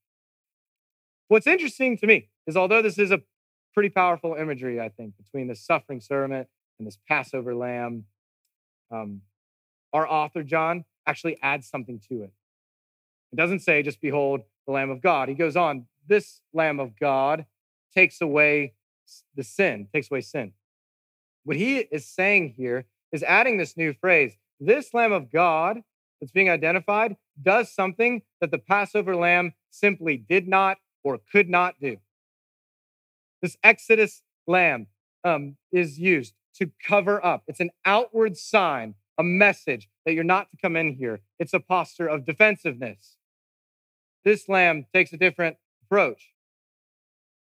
What's 1.28 1.46
interesting 1.46 1.98
to 1.98 2.06
me 2.06 2.28
is 2.46 2.56
although 2.56 2.82
this 2.82 2.98
is 2.98 3.10
a 3.10 3.20
pretty 3.74 3.88
powerful 3.88 4.34
imagery, 4.34 4.80
I 4.80 4.88
think, 4.90 5.16
between 5.16 5.48
the 5.48 5.54
suffering 5.54 6.00
servant 6.00 6.48
and 6.82 6.86
this 6.88 6.98
Passover 7.08 7.54
lamb, 7.54 8.06
um, 8.90 9.20
our 9.92 10.04
author, 10.04 10.42
John, 10.42 10.84
actually 11.06 11.38
adds 11.40 11.68
something 11.68 12.00
to 12.08 12.24
it. 12.24 12.32
It 13.32 13.36
doesn't 13.36 13.60
say, 13.60 13.84
just 13.84 14.00
behold 14.00 14.42
the 14.66 14.72
Lamb 14.72 14.90
of 14.90 15.00
God. 15.00 15.28
He 15.28 15.36
goes 15.36 15.54
on, 15.54 15.86
this 16.08 16.40
Lamb 16.52 16.80
of 16.80 16.98
God 16.98 17.46
takes 17.94 18.20
away 18.20 18.74
the 19.36 19.44
sin, 19.44 19.86
takes 19.94 20.10
away 20.10 20.22
sin. 20.22 20.54
What 21.44 21.56
he 21.56 21.78
is 21.78 22.04
saying 22.04 22.54
here 22.56 22.86
is 23.12 23.22
adding 23.22 23.58
this 23.58 23.76
new 23.76 23.92
phrase 23.92 24.36
this 24.58 24.92
Lamb 24.92 25.12
of 25.12 25.30
God 25.30 25.82
that's 26.20 26.32
being 26.32 26.50
identified 26.50 27.16
does 27.40 27.72
something 27.72 28.22
that 28.40 28.50
the 28.50 28.58
Passover 28.58 29.14
lamb 29.14 29.54
simply 29.70 30.16
did 30.16 30.48
not 30.48 30.78
or 31.04 31.20
could 31.30 31.48
not 31.48 31.76
do. 31.80 31.98
This 33.40 33.56
Exodus 33.62 34.22
lamb 34.48 34.88
um, 35.24 35.56
is 35.72 35.98
used 35.98 36.34
to 36.56 36.70
cover 36.84 37.24
up. 37.24 37.44
It's 37.46 37.60
an 37.60 37.70
outward 37.84 38.36
sign, 38.36 38.94
a 39.18 39.22
message 39.22 39.88
that 40.04 40.12
you're 40.12 40.24
not 40.24 40.50
to 40.50 40.56
come 40.56 40.76
in 40.76 40.94
here. 40.94 41.20
It's 41.38 41.54
a 41.54 41.60
posture 41.60 42.06
of 42.06 42.24
defensiveness. 42.24 43.16
This 44.24 44.48
lamb 44.48 44.86
takes 44.92 45.12
a 45.12 45.16
different 45.16 45.56
approach. 45.84 46.32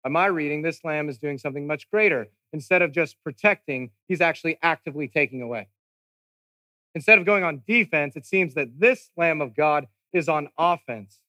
By 0.04 0.10
my 0.10 0.26
reading, 0.26 0.62
this 0.62 0.84
lamb 0.84 1.08
is 1.08 1.18
doing 1.18 1.38
something 1.38 1.66
much 1.66 1.90
greater. 1.90 2.28
Instead 2.52 2.82
of 2.82 2.92
just 2.92 3.16
protecting, 3.22 3.90
he's 4.08 4.20
actually 4.20 4.58
actively 4.62 5.08
taking 5.08 5.42
away. 5.42 5.68
Instead 6.94 7.18
of 7.18 7.26
going 7.26 7.44
on 7.44 7.62
defense, 7.66 8.16
it 8.16 8.26
seems 8.26 8.54
that 8.54 8.80
this 8.80 9.10
Lamb 9.16 9.40
of 9.40 9.54
God 9.54 9.86
is 10.12 10.28
on 10.28 10.48
offense. 10.58 11.20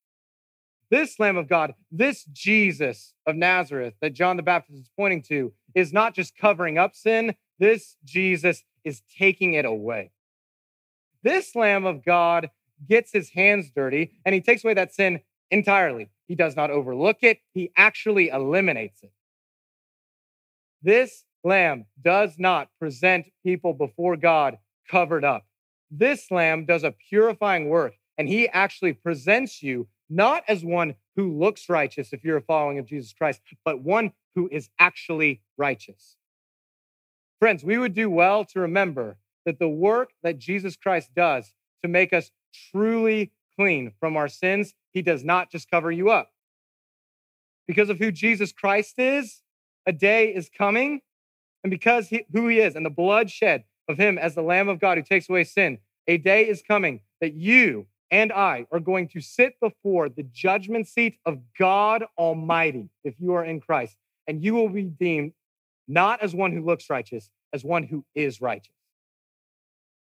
This 0.92 1.20
Lamb 1.20 1.38
of 1.38 1.48
God, 1.48 1.74
this 1.90 2.26
Jesus 2.26 3.14
of 3.26 3.38
Nazareth 3.38 3.94
that 4.02 4.14
John 4.14 4.36
the 4.36 4.44
Baptist 4.44 4.78
is 4.78 4.90
pointing 4.98 5.24
to, 5.30 5.54
is 5.74 5.94
not 5.94 6.14
just 6.14 6.38
covering 6.38 6.78
up 6.78 6.96
sin, 6.96 7.34
this 7.60 7.96
Jesus 8.04 8.64
is 8.84 9.02
taking 9.18 9.54
it 9.54 9.64
away. 9.64 10.12
This 11.24 11.56
Lamb 11.56 11.86
of 11.86 12.04
God 12.04 12.50
gets 12.90 13.14
his 13.14 13.30
hands 13.30 13.72
dirty 13.74 14.20
and 14.26 14.36
he 14.36 14.42
takes 14.42 14.66
away 14.66 14.74
that 14.74 14.94
sin 14.94 15.22
entirely. 15.50 16.10
He 16.28 16.36
does 16.36 16.58
not 16.58 16.72
overlook 16.72 17.20
it, 17.22 17.40
he 17.54 17.72
actually 17.78 18.28
eliminates 18.28 19.02
it. 19.02 19.14
This 20.84 21.24
Lamb 21.44 21.86
does 22.02 22.36
not 22.38 22.68
present 22.80 23.28
people 23.44 23.74
before 23.74 24.18
God 24.18 24.58
covered 24.90 25.24
up. 25.24 25.46
This 25.90 26.32
lamb 26.32 26.66
does 26.66 26.84
a 26.84 26.94
purifying 27.10 27.68
work, 27.68 27.96
and 28.18 28.28
he 28.28 28.48
actually 28.48 28.94
presents 28.94 29.62
you 29.62 29.88
not 30.12 30.44
as 30.48 30.64
one 30.64 30.96
who 31.16 31.38
looks 31.38 31.70
righteous 31.70 32.14
if 32.14 32.24
you're 32.24 32.38
a 32.38 32.42
following 32.42 32.78
of 32.78 32.86
Jesus 32.86 33.14
Christ, 33.14 33.42
but 33.66 33.82
one 33.82 34.12
who 34.36 34.50
is 34.52 34.70
actually 34.80 35.42
righteous. 35.58 36.18
Friends, 37.40 37.64
we 37.64 37.78
would 37.78 37.94
do 37.94 38.10
well 38.10 38.46
to 38.46 38.60
remember 38.60 39.18
that 39.46 39.58
the 39.58 39.70
work 39.70 40.12
that 40.22 40.38
Jesus 40.38 40.76
Christ 40.76 41.10
does 41.16 41.54
to 41.82 41.90
make 41.90 42.14
us 42.14 42.32
truly 42.72 43.32
clean 43.58 43.92
from 44.00 44.16
our 44.16 44.28
sins, 44.28 44.74
he 44.92 45.02
does 45.02 45.24
not 45.24 45.52
just 45.52 45.70
cover 45.70 45.92
you 45.92 46.10
up. 46.10 46.32
Because 47.68 47.90
of 47.90 47.98
who 47.98 48.12
Jesus 48.12 48.52
Christ 48.52 49.00
is, 49.00 49.42
a 49.86 49.94
day 49.94 50.34
is 50.34 50.50
coming, 50.56 51.02
and 51.64 51.72
because 51.72 52.10
he, 52.10 52.26
who 52.32 52.48
he 52.48 52.60
is 52.60 52.76
and 52.76 52.86
the 52.86 52.90
blood 52.90 53.30
shed 53.30 53.64
of 53.88 53.98
him 53.98 54.18
as 54.18 54.36
the 54.36 54.42
Lamb 54.42 54.70
of 54.70 54.80
God 54.80 54.98
who 54.98 55.04
takes 55.04 55.30
away 55.30 55.44
sin, 55.44 55.80
a 56.08 56.18
day 56.18 56.48
is 56.48 56.62
coming 56.62 57.02
that 57.20 57.34
you 57.34 57.88
and 58.12 58.32
I 58.32 58.68
are 58.72 58.82
going 58.82 59.08
to 59.10 59.22
sit 59.22 59.60
before 59.62 60.10
the 60.10 60.24
judgment 60.24 60.88
seat 60.88 61.18
of 61.26 61.40
God 61.58 62.04
Almighty 62.18 62.90
if 63.04 63.16
you 63.20 63.34
are 63.34 63.46
in 63.46 63.62
Christ, 63.62 63.98
and 64.28 64.44
you 64.44 64.54
will 64.54 64.70
be 64.70 64.84
deemed 64.84 65.32
not 65.88 66.22
as 66.22 66.36
one 66.36 66.52
who 66.52 66.64
looks 66.64 66.90
righteous, 66.90 67.30
as 67.54 67.64
one 67.64 67.84
who 67.84 68.06
is 68.14 68.42
righteous. 68.42 68.74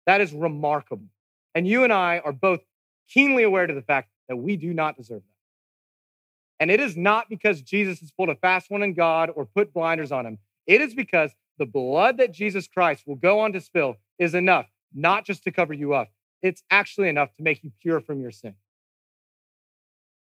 That 0.06 0.20
is 0.20 0.32
remarkable. 0.32 1.08
And 1.54 1.66
you 1.66 1.84
and 1.84 1.92
I 1.92 2.20
are 2.24 2.32
both 2.32 2.60
keenly 3.08 3.42
aware 3.42 3.66
to 3.66 3.74
the 3.74 3.82
fact 3.82 4.08
that 4.28 4.36
we 4.36 4.56
do 4.56 4.72
not 4.72 4.96
deserve 4.96 5.22
that. 5.22 6.60
And 6.60 6.70
it 6.70 6.80
is 6.80 6.96
not 6.96 7.28
because 7.28 7.60
Jesus 7.60 8.00
has 8.00 8.10
pulled 8.12 8.30
a 8.30 8.34
fast 8.36 8.70
one 8.70 8.82
in 8.82 8.94
God 8.94 9.30
or 9.34 9.44
put 9.44 9.74
blinders 9.74 10.12
on 10.12 10.24
him. 10.26 10.38
It 10.66 10.80
is 10.80 10.94
because 10.94 11.32
the 11.58 11.66
blood 11.66 12.18
that 12.18 12.32
Jesus 12.32 12.66
Christ 12.66 13.06
will 13.06 13.16
go 13.16 13.40
on 13.40 13.52
to 13.52 13.60
spill 13.60 13.96
is 14.18 14.34
enough, 14.34 14.66
not 14.94 15.24
just 15.24 15.44
to 15.44 15.52
cover 15.52 15.74
you 15.74 15.94
up, 15.94 16.08
it's 16.46 16.62
actually 16.70 17.08
enough 17.08 17.34
to 17.34 17.42
make 17.42 17.62
you 17.62 17.72
pure 17.80 18.00
from 18.00 18.20
your 18.20 18.30
sin. 18.30 18.54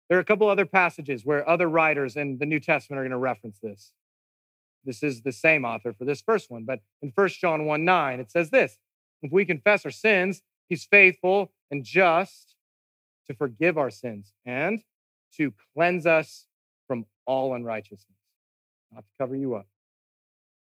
There 0.08 0.18
are 0.18 0.20
a 0.20 0.24
couple 0.24 0.48
other 0.48 0.66
passages 0.66 1.24
where 1.24 1.48
other 1.48 1.68
writers 1.68 2.16
in 2.16 2.38
the 2.38 2.46
New 2.46 2.58
Testament 2.58 2.98
are 2.98 3.04
going 3.04 3.12
to 3.12 3.16
reference 3.16 3.58
this. 3.62 3.92
This 4.84 5.02
is 5.02 5.22
the 5.22 5.32
same 5.32 5.64
author 5.64 5.92
for 5.92 6.04
this 6.04 6.20
first 6.20 6.50
one, 6.50 6.64
but 6.64 6.80
in 7.02 7.12
1 7.14 7.28
John 7.40 7.64
1 7.64 7.84
9, 7.84 8.20
it 8.20 8.30
says 8.30 8.50
this 8.50 8.78
If 9.22 9.30
we 9.30 9.44
confess 9.44 9.84
our 9.84 9.90
sins, 9.90 10.42
he's 10.68 10.84
faithful 10.84 11.52
and 11.70 11.84
just 11.84 12.56
to 13.28 13.34
forgive 13.34 13.78
our 13.78 13.90
sins 13.90 14.32
and 14.44 14.82
to 15.36 15.52
cleanse 15.74 16.06
us 16.06 16.46
from 16.88 17.06
all 17.26 17.54
unrighteousness, 17.54 18.18
not 18.92 19.04
to 19.04 19.10
cover 19.16 19.36
you 19.36 19.54
up. 19.54 19.68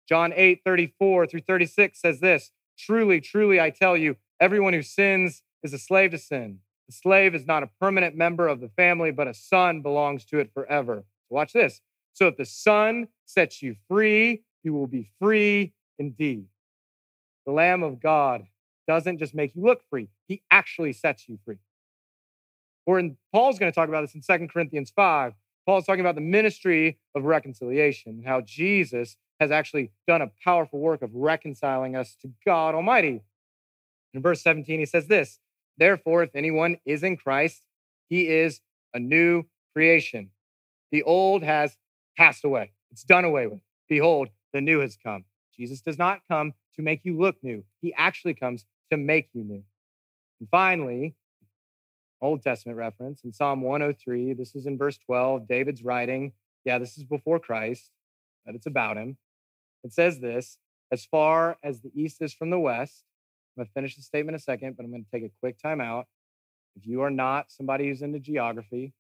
John 0.08 0.32
8, 0.34 0.60
34 0.64 1.26
through 1.26 1.40
36 1.40 2.00
says 2.00 2.20
this 2.20 2.52
Truly, 2.78 3.20
truly, 3.20 3.60
I 3.60 3.70
tell 3.70 3.96
you, 3.96 4.16
everyone 4.40 4.72
who 4.72 4.82
sins 4.82 5.42
is 5.62 5.72
a 5.72 5.78
slave 5.78 6.12
to 6.12 6.18
sin. 6.18 6.58
The 6.88 6.92
slave 6.92 7.34
is 7.34 7.46
not 7.46 7.62
a 7.62 7.70
permanent 7.80 8.16
member 8.16 8.46
of 8.46 8.60
the 8.60 8.68
family, 8.68 9.10
but 9.10 9.26
a 9.26 9.34
son 9.34 9.82
belongs 9.82 10.24
to 10.26 10.38
it 10.38 10.52
forever. 10.54 11.04
Watch 11.30 11.52
this. 11.52 11.80
So 12.12 12.28
if 12.28 12.36
the 12.36 12.44
son 12.44 13.08
sets 13.24 13.62
you 13.62 13.76
free, 13.88 14.42
you 14.62 14.72
will 14.72 14.86
be 14.86 15.10
free 15.20 15.72
indeed. 15.98 16.46
The 17.44 17.52
Lamb 17.52 17.82
of 17.82 18.00
God 18.00 18.46
doesn't 18.86 19.18
just 19.18 19.34
make 19.34 19.54
you 19.54 19.62
look 19.62 19.82
free, 19.90 20.08
he 20.28 20.42
actually 20.50 20.92
sets 20.92 21.28
you 21.28 21.38
free. 21.44 21.58
Or 22.86 22.98
in 23.00 23.16
Paul's 23.32 23.58
going 23.58 23.70
to 23.70 23.74
talk 23.74 23.88
about 23.88 24.02
this 24.02 24.14
in 24.14 24.22
Second 24.22 24.52
Corinthians 24.52 24.92
5. 24.94 25.34
Paul's 25.66 25.84
talking 25.84 26.00
about 26.00 26.14
the 26.14 26.20
ministry 26.20 26.98
of 27.16 27.24
reconciliation, 27.24 28.12
and 28.12 28.24
how 28.24 28.40
Jesus 28.40 29.16
has 29.40 29.50
actually 29.50 29.90
done 30.06 30.22
a 30.22 30.30
powerful 30.42 30.78
work 30.78 31.02
of 31.02 31.10
reconciling 31.12 31.96
us 31.96 32.16
to 32.22 32.30
God 32.44 32.74
Almighty. 32.76 33.22
In 34.14 34.22
verse 34.22 34.42
17, 34.42 34.80
he 34.80 34.86
says 34.86 35.06
this 35.06 35.38
Therefore, 35.78 36.22
if 36.22 36.34
anyone 36.34 36.78
is 36.84 37.02
in 37.02 37.16
Christ, 37.16 37.62
he 38.08 38.28
is 38.28 38.60
a 38.94 38.98
new 38.98 39.44
creation. 39.72 40.30
The 40.92 41.02
old 41.02 41.42
has 41.42 41.76
passed 42.16 42.44
away, 42.44 42.72
it's 42.90 43.04
done 43.04 43.24
away 43.24 43.46
with. 43.46 43.60
Behold, 43.88 44.28
the 44.52 44.60
new 44.60 44.80
has 44.80 44.96
come. 44.96 45.24
Jesus 45.56 45.80
does 45.80 45.98
not 45.98 46.20
come 46.30 46.54
to 46.76 46.82
make 46.82 47.00
you 47.04 47.18
look 47.18 47.36
new, 47.42 47.64
he 47.80 47.94
actually 47.94 48.34
comes 48.34 48.64
to 48.90 48.96
make 48.96 49.28
you 49.32 49.42
new. 49.42 49.64
And 50.40 50.48
finally, 50.50 51.14
Old 52.20 52.42
Testament 52.42 52.78
reference 52.78 53.22
in 53.24 53.32
Psalm 53.32 53.60
103, 53.62 54.32
this 54.34 54.54
is 54.54 54.66
in 54.66 54.78
verse 54.78 54.98
12. 54.98 55.46
David's 55.46 55.82
writing, 55.82 56.32
yeah, 56.64 56.78
this 56.78 56.96
is 56.96 57.04
before 57.04 57.38
Christ, 57.38 57.90
but 58.44 58.54
it's 58.54 58.66
about 58.66 58.96
him. 58.96 59.18
It 59.84 59.92
says 59.92 60.20
this 60.20 60.58
as 60.90 61.04
far 61.04 61.58
as 61.62 61.80
the 61.80 61.90
east 61.94 62.22
is 62.22 62.32
from 62.32 62.50
the 62.50 62.58
west. 62.58 63.04
I'm 63.56 63.62
going 63.62 63.68
to 63.68 63.72
finish 63.72 63.96
the 63.96 64.02
statement 64.02 64.34
in 64.34 64.36
a 64.36 64.42
second, 64.42 64.76
but 64.76 64.84
I'm 64.84 64.90
going 64.90 65.04
to 65.04 65.10
take 65.10 65.24
a 65.24 65.32
quick 65.40 65.58
time 65.58 65.80
out. 65.80 66.06
If 66.76 66.86
you 66.86 67.00
are 67.00 67.10
not 67.10 67.50
somebody 67.50 67.88
who's 67.88 68.02
into 68.02 68.18
geography, 68.18 68.92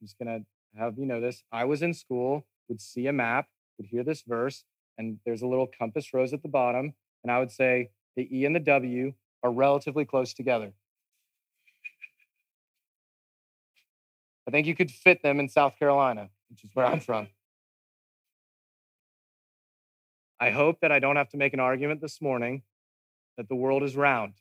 I'm 0.00 0.06
just 0.06 0.18
going 0.18 0.28
to 0.28 0.80
have 0.80 0.98
you 0.98 1.04
know 1.04 1.20
this. 1.20 1.42
I 1.52 1.66
was 1.66 1.82
in 1.82 1.92
school, 1.92 2.46
would 2.68 2.80
see 2.80 3.06
a 3.06 3.12
map, 3.12 3.48
would 3.76 3.86
hear 3.86 4.02
this 4.02 4.22
verse, 4.26 4.64
and 4.96 5.18
there's 5.26 5.42
a 5.42 5.46
little 5.46 5.68
compass 5.78 6.14
rose 6.14 6.32
at 6.32 6.42
the 6.42 6.48
bottom, 6.48 6.94
and 7.22 7.30
I 7.30 7.38
would 7.38 7.52
say 7.52 7.90
the 8.16 8.26
E 8.34 8.46
and 8.46 8.56
the 8.56 8.60
W 8.60 9.12
are 9.42 9.52
relatively 9.52 10.06
close 10.06 10.32
together. 10.32 10.72
I 14.48 14.50
think 14.50 14.66
you 14.66 14.74
could 14.74 14.90
fit 14.90 15.22
them 15.22 15.38
in 15.38 15.50
South 15.50 15.78
Carolina, 15.78 16.30
which 16.48 16.64
is 16.64 16.70
where 16.72 16.86
I'm 16.86 17.00
from. 17.00 17.28
I 20.40 20.50
hope 20.50 20.80
that 20.80 20.90
I 20.90 20.98
don't 20.98 21.16
have 21.16 21.28
to 21.30 21.36
make 21.36 21.52
an 21.52 21.60
argument 21.60 22.00
this 22.00 22.20
morning 22.20 22.62
that 23.36 23.48
the 23.48 23.54
world 23.54 23.82
is 23.82 23.96
round. 23.96 24.34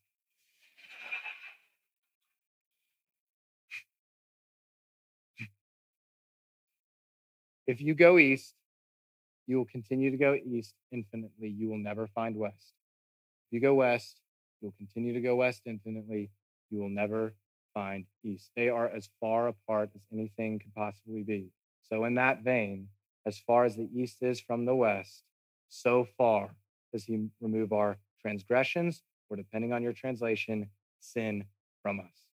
If 7.67 7.79
you 7.81 7.93
go 7.93 8.17
east, 8.17 8.55
you 9.47 9.57
will 9.57 9.65
continue 9.65 10.11
to 10.11 10.17
go 10.17 10.35
east 10.35 10.75
infinitely. 10.91 11.49
You 11.49 11.69
will 11.69 11.77
never 11.77 12.07
find 12.07 12.35
west. 12.35 12.73
If 13.47 13.53
you 13.53 13.59
go 13.61 13.75
west, 13.75 14.19
you'll 14.61 14.73
continue 14.77 15.13
to 15.13 15.21
go 15.21 15.35
west 15.35 15.61
infinitely. 15.65 16.31
You 16.69 16.79
will 16.79 16.89
never 16.89 17.33
find 17.73 18.05
east. 18.23 18.51
They 18.55 18.69
are 18.69 18.89
as 18.89 19.09
far 19.19 19.47
apart 19.47 19.91
as 19.95 20.01
anything 20.11 20.59
could 20.59 20.73
possibly 20.75 21.23
be. 21.23 21.51
So, 21.83 22.05
in 22.05 22.15
that 22.15 22.43
vein, 22.43 22.87
as 23.25 23.39
far 23.39 23.65
as 23.65 23.75
the 23.75 23.89
east 23.93 24.17
is 24.21 24.39
from 24.39 24.65
the 24.65 24.75
west, 24.75 25.23
so 25.69 26.07
far 26.17 26.55
does 26.91 27.05
he 27.05 27.27
remove 27.39 27.71
our 27.73 27.97
transgressions, 28.21 29.01
or 29.29 29.37
depending 29.37 29.73
on 29.73 29.83
your 29.83 29.93
translation, 29.93 30.69
sin 30.99 31.45
from 31.81 31.99
us. 31.99 32.25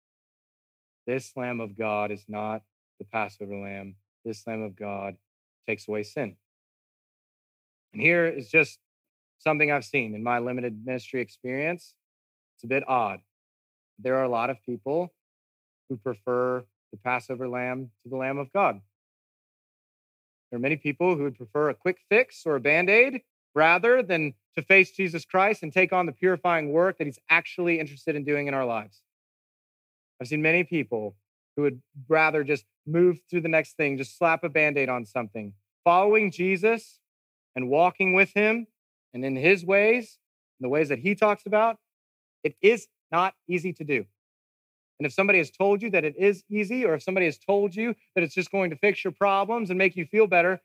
This 1.06 1.32
Lamb 1.36 1.60
of 1.60 1.76
God 1.76 2.10
is 2.10 2.24
not 2.28 2.62
the 2.98 3.04
Passover 3.04 3.56
lamb. 3.56 3.96
This 4.24 4.46
Lamb 4.46 4.62
of 4.62 4.74
God 4.74 5.16
takes 5.68 5.86
away 5.86 6.02
sin. 6.02 6.36
And 7.92 8.02
here 8.02 8.26
is 8.26 8.48
just 8.48 8.78
something 9.38 9.70
I've 9.70 9.84
seen 9.84 10.14
in 10.14 10.22
my 10.22 10.38
limited 10.38 10.84
ministry 10.84 11.20
experience. 11.20 11.94
It's 12.56 12.64
a 12.64 12.68
bit 12.68 12.84
odd. 12.88 13.20
There 13.98 14.16
are 14.16 14.24
a 14.24 14.28
lot 14.28 14.50
of 14.50 14.62
people 14.64 15.14
who 15.88 15.96
prefer 15.96 16.64
the 16.92 16.98
Passover 16.98 17.48
lamb 17.48 17.90
to 18.02 18.08
the 18.08 18.16
Lamb 18.16 18.38
of 18.38 18.52
God. 18.52 18.80
There 20.50 20.58
are 20.58 20.60
many 20.60 20.76
people 20.76 21.16
who 21.16 21.24
would 21.24 21.36
prefer 21.36 21.70
a 21.70 21.74
quick 21.74 21.98
fix 22.08 22.42
or 22.46 22.56
a 22.56 22.60
band 22.60 22.90
aid 22.90 23.22
rather 23.56 24.02
than 24.02 24.34
to 24.54 24.62
face 24.62 24.90
Jesus 24.92 25.24
Christ 25.24 25.62
and 25.62 25.72
take 25.72 25.92
on 25.92 26.04
the 26.04 26.12
purifying 26.12 26.72
work 26.72 26.98
that 26.98 27.06
he's 27.06 27.18
actually 27.30 27.80
interested 27.80 28.14
in 28.14 28.22
doing 28.22 28.46
in 28.46 28.54
our 28.54 28.66
lives. 28.66 29.00
I've 30.20 30.28
seen 30.28 30.42
many 30.42 30.62
people 30.62 31.16
who 31.56 31.62
would 31.62 31.80
rather 32.06 32.44
just 32.44 32.66
move 32.86 33.18
through 33.28 33.40
the 33.40 33.48
next 33.48 33.78
thing, 33.78 33.96
just 33.96 34.18
slap 34.18 34.44
a 34.44 34.50
band 34.50 34.76
aid 34.76 34.90
on 34.90 35.06
something. 35.06 35.54
Following 35.84 36.30
Jesus 36.30 37.00
and 37.54 37.70
walking 37.70 38.12
with 38.12 38.30
him 38.34 38.66
and 39.14 39.24
in 39.24 39.34
his 39.34 39.64
ways, 39.64 40.18
in 40.60 40.64
the 40.64 40.68
ways 40.68 40.90
that 40.90 40.98
he 40.98 41.14
talks 41.14 41.46
about, 41.46 41.78
it 42.44 42.54
is 42.60 42.88
not 43.10 43.34
easy 43.48 43.72
to 43.72 43.84
do. 43.84 44.04
And 44.98 45.06
if 45.06 45.14
somebody 45.14 45.38
has 45.38 45.50
told 45.50 45.80
you 45.80 45.90
that 45.90 46.04
it 46.04 46.14
is 46.18 46.44
easy, 46.50 46.84
or 46.84 46.94
if 46.94 47.02
somebody 47.02 47.26
has 47.26 47.38
told 47.38 47.74
you 47.74 47.94
that 48.14 48.22
it's 48.22 48.34
just 48.34 48.50
going 48.50 48.70
to 48.70 48.76
fix 48.76 49.02
your 49.02 49.12
problems 49.12 49.70
and 49.70 49.78
make 49.78 49.96
you 49.96 50.04
feel 50.06 50.26
better, 50.26 50.60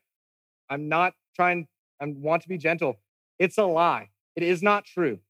I'm 0.68 0.88
not 0.88 1.14
trying, 1.34 1.68
I 2.02 2.06
want 2.06 2.42
to 2.42 2.48
be 2.48 2.58
gentle. 2.58 2.98
It's 3.38 3.58
a 3.58 3.64
lie. 3.64 4.10
It 4.34 4.42
is 4.42 4.62
not 4.62 4.84
true. 4.84 5.20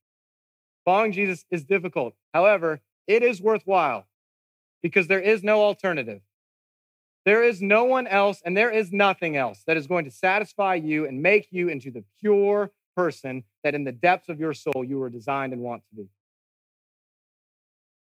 Following 0.85 1.13
Jesus 1.13 1.45
is 1.51 1.65
difficult. 1.65 2.15
However, 2.33 2.81
it 3.07 3.23
is 3.23 3.43
worthwhile 3.43 4.07
because 4.83 5.07
there 5.07 5.21
is 5.21 5.45
no 5.45 5.61
alternative. 5.63 6.23
There 7.25 7.45
is 7.45 7.63
no 7.63 7.85
one 7.85 8.07
else 8.07 8.43
and 8.45 8.57
there 8.57 8.71
is 8.71 8.91
nothing 8.91 9.37
else 9.37 9.63
that 9.67 9.77
is 9.77 9.87
going 9.87 10.07
to 10.07 10.11
satisfy 10.11 10.75
you 10.77 11.07
and 11.07 11.23
make 11.23 11.49
you 11.51 11.69
into 11.69 11.91
the 11.91 12.05
pure 12.21 12.73
person 12.97 13.45
that 13.63 13.75
in 13.75 13.85
the 13.85 13.93
depths 13.93 14.29
of 14.29 14.41
your 14.41 14.55
soul 14.55 14.83
you 14.85 14.99
were 14.99 15.11
designed 15.11 15.53
and 15.53 15.63
want 15.63 15.83
to 15.91 15.95
be. 15.95 16.09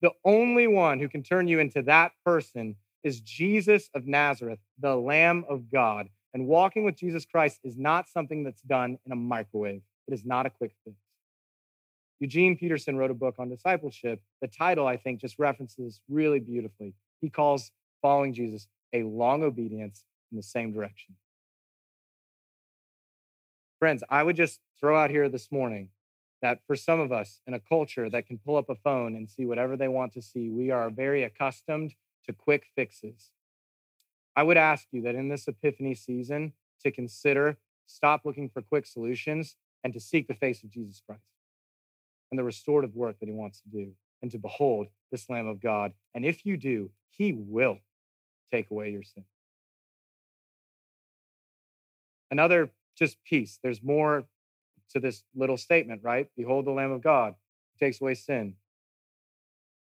The 0.02 0.12
only 0.24 0.66
one 0.66 1.00
who 1.00 1.08
can 1.08 1.22
turn 1.22 1.48
you 1.48 1.58
into 1.58 1.82
that 1.82 2.12
person 2.24 2.76
is 3.02 3.20
Jesus 3.20 3.90
of 3.94 4.06
Nazareth, 4.06 4.60
the 4.78 4.94
Lamb 4.94 5.44
of 5.48 5.70
God. 5.70 6.08
And 6.38 6.46
walking 6.46 6.84
with 6.84 6.94
Jesus 6.94 7.24
Christ 7.24 7.58
is 7.64 7.76
not 7.76 8.08
something 8.08 8.44
that's 8.44 8.60
done 8.60 8.96
in 9.04 9.10
a 9.10 9.16
microwave, 9.16 9.82
it 10.06 10.14
is 10.14 10.24
not 10.24 10.46
a 10.46 10.50
quick 10.50 10.70
fix. 10.84 10.96
Eugene 12.20 12.56
Peterson 12.56 12.96
wrote 12.96 13.10
a 13.10 13.14
book 13.14 13.34
on 13.40 13.48
discipleship. 13.48 14.22
The 14.40 14.46
title, 14.46 14.86
I 14.86 14.98
think, 14.98 15.20
just 15.20 15.36
references 15.40 16.00
really 16.08 16.38
beautifully. 16.38 16.94
He 17.20 17.28
calls 17.28 17.72
following 18.02 18.34
Jesus 18.34 18.68
a 18.92 19.02
long 19.02 19.42
obedience 19.42 20.04
in 20.30 20.36
the 20.36 20.42
same 20.44 20.72
direction. 20.72 21.16
Friends, 23.80 24.04
I 24.08 24.22
would 24.22 24.36
just 24.36 24.60
throw 24.78 24.96
out 24.96 25.10
here 25.10 25.28
this 25.28 25.50
morning 25.50 25.88
that 26.40 26.60
for 26.68 26.76
some 26.76 27.00
of 27.00 27.10
us 27.10 27.40
in 27.48 27.54
a 27.54 27.60
culture 27.60 28.08
that 28.10 28.28
can 28.28 28.38
pull 28.38 28.54
up 28.54 28.70
a 28.70 28.76
phone 28.76 29.16
and 29.16 29.28
see 29.28 29.44
whatever 29.44 29.76
they 29.76 29.88
want 29.88 30.12
to 30.12 30.22
see, 30.22 30.50
we 30.50 30.70
are 30.70 30.88
very 30.88 31.24
accustomed 31.24 31.94
to 32.26 32.32
quick 32.32 32.66
fixes. 32.76 33.32
I 34.38 34.44
would 34.44 34.56
ask 34.56 34.86
you 34.92 35.02
that 35.02 35.16
in 35.16 35.28
this 35.28 35.48
epiphany 35.48 35.96
season 35.96 36.52
to 36.84 36.92
consider 36.92 37.58
stop 37.86 38.20
looking 38.24 38.48
for 38.48 38.62
quick 38.62 38.86
solutions 38.86 39.56
and 39.82 39.92
to 39.92 39.98
seek 39.98 40.28
the 40.28 40.34
face 40.34 40.62
of 40.62 40.70
Jesus 40.70 41.02
Christ 41.04 41.24
and 42.30 42.38
the 42.38 42.44
restorative 42.44 42.94
work 42.94 43.18
that 43.18 43.26
he 43.26 43.32
wants 43.32 43.60
to 43.62 43.68
do 43.68 43.90
and 44.22 44.30
to 44.30 44.38
behold 44.38 44.86
this 45.10 45.28
Lamb 45.28 45.48
of 45.48 45.60
God. 45.60 45.92
And 46.14 46.24
if 46.24 46.46
you 46.46 46.56
do, 46.56 46.90
he 47.10 47.32
will 47.32 47.78
take 48.52 48.70
away 48.70 48.92
your 48.92 49.02
sin. 49.02 49.24
Another 52.30 52.70
just 52.96 53.16
piece, 53.24 53.58
there's 53.60 53.82
more 53.82 54.22
to 54.90 55.00
this 55.00 55.24
little 55.34 55.56
statement, 55.56 56.02
right? 56.04 56.28
Behold 56.36 56.64
the 56.64 56.70
Lamb 56.70 56.92
of 56.92 57.02
God 57.02 57.34
who 57.72 57.84
takes 57.84 58.00
away 58.00 58.14
sin. 58.14 58.54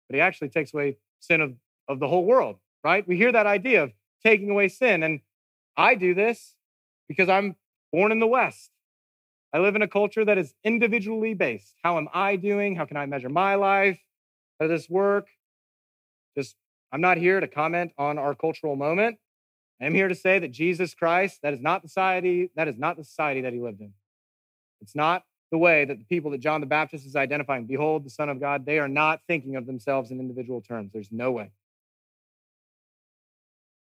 But 0.08 0.14
he 0.14 0.22
actually 0.22 0.48
takes 0.48 0.72
away 0.72 0.96
sin 1.20 1.42
of, 1.42 1.52
of 1.86 2.00
the 2.00 2.08
whole 2.08 2.24
world, 2.24 2.56
right? 2.82 3.06
We 3.06 3.18
hear 3.18 3.32
that 3.32 3.46
idea 3.46 3.82
of 3.82 3.92
taking 4.24 4.50
away 4.50 4.68
sin. 4.68 5.02
And 5.02 5.20
I 5.76 5.94
do 5.94 6.14
this 6.14 6.54
because 7.08 7.28
I'm 7.28 7.56
born 7.92 8.12
in 8.12 8.18
the 8.18 8.26
West. 8.26 8.70
I 9.52 9.58
live 9.58 9.76
in 9.76 9.82
a 9.82 9.88
culture 9.88 10.24
that 10.24 10.36
is 10.36 10.54
individually 10.62 11.34
based. 11.34 11.74
How 11.82 11.96
am 11.96 12.08
I 12.12 12.36
doing? 12.36 12.76
How 12.76 12.84
can 12.84 12.96
I 12.96 13.06
measure 13.06 13.30
my 13.30 13.54
life? 13.54 13.98
How 14.60 14.66
does 14.66 14.82
this 14.82 14.90
work? 14.90 15.28
Just, 16.36 16.56
I'm 16.92 17.00
not 17.00 17.16
here 17.16 17.40
to 17.40 17.48
comment 17.48 17.92
on 17.96 18.18
our 18.18 18.34
cultural 18.34 18.76
moment. 18.76 19.18
I'm 19.80 19.94
here 19.94 20.08
to 20.08 20.14
say 20.14 20.38
that 20.40 20.50
Jesus 20.50 20.92
Christ, 20.92 21.38
that 21.42 21.54
is 21.54 21.60
not 21.60 21.82
the 21.82 21.88
society, 21.88 22.50
that 22.56 22.68
is 22.68 22.76
not 22.76 22.96
the 22.96 23.04
society 23.04 23.42
that 23.42 23.52
he 23.52 23.60
lived 23.60 23.80
in. 23.80 23.92
It's 24.80 24.96
not 24.96 25.22
the 25.50 25.58
way 25.58 25.84
that 25.84 25.98
the 25.98 26.04
people 26.04 26.32
that 26.32 26.38
John 26.38 26.60
the 26.60 26.66
Baptist 26.66 27.06
is 27.06 27.16
identifying, 27.16 27.66
behold, 27.66 28.04
the 28.04 28.10
Son 28.10 28.28
of 28.28 28.40
God, 28.40 28.66
they 28.66 28.78
are 28.78 28.88
not 28.88 29.20
thinking 29.26 29.56
of 29.56 29.66
themselves 29.66 30.10
in 30.10 30.20
individual 30.20 30.60
terms. 30.60 30.90
There's 30.92 31.10
no 31.10 31.30
way. 31.30 31.50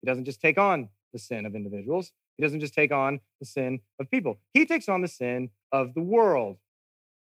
He 0.01 0.07
doesn't 0.07 0.25
just 0.25 0.41
take 0.41 0.57
on 0.57 0.89
the 1.13 1.19
sin 1.19 1.45
of 1.45 1.55
individuals, 1.55 2.11
he 2.37 2.43
doesn't 2.43 2.59
just 2.59 2.73
take 2.73 2.91
on 2.91 3.19
the 3.39 3.45
sin 3.45 3.79
of 3.99 4.09
people. 4.11 4.37
He 4.53 4.65
takes 4.65 4.87
on 4.87 5.01
the 5.01 5.07
sin 5.07 5.49
of 5.71 5.93
the 5.95 6.01
world. 6.01 6.57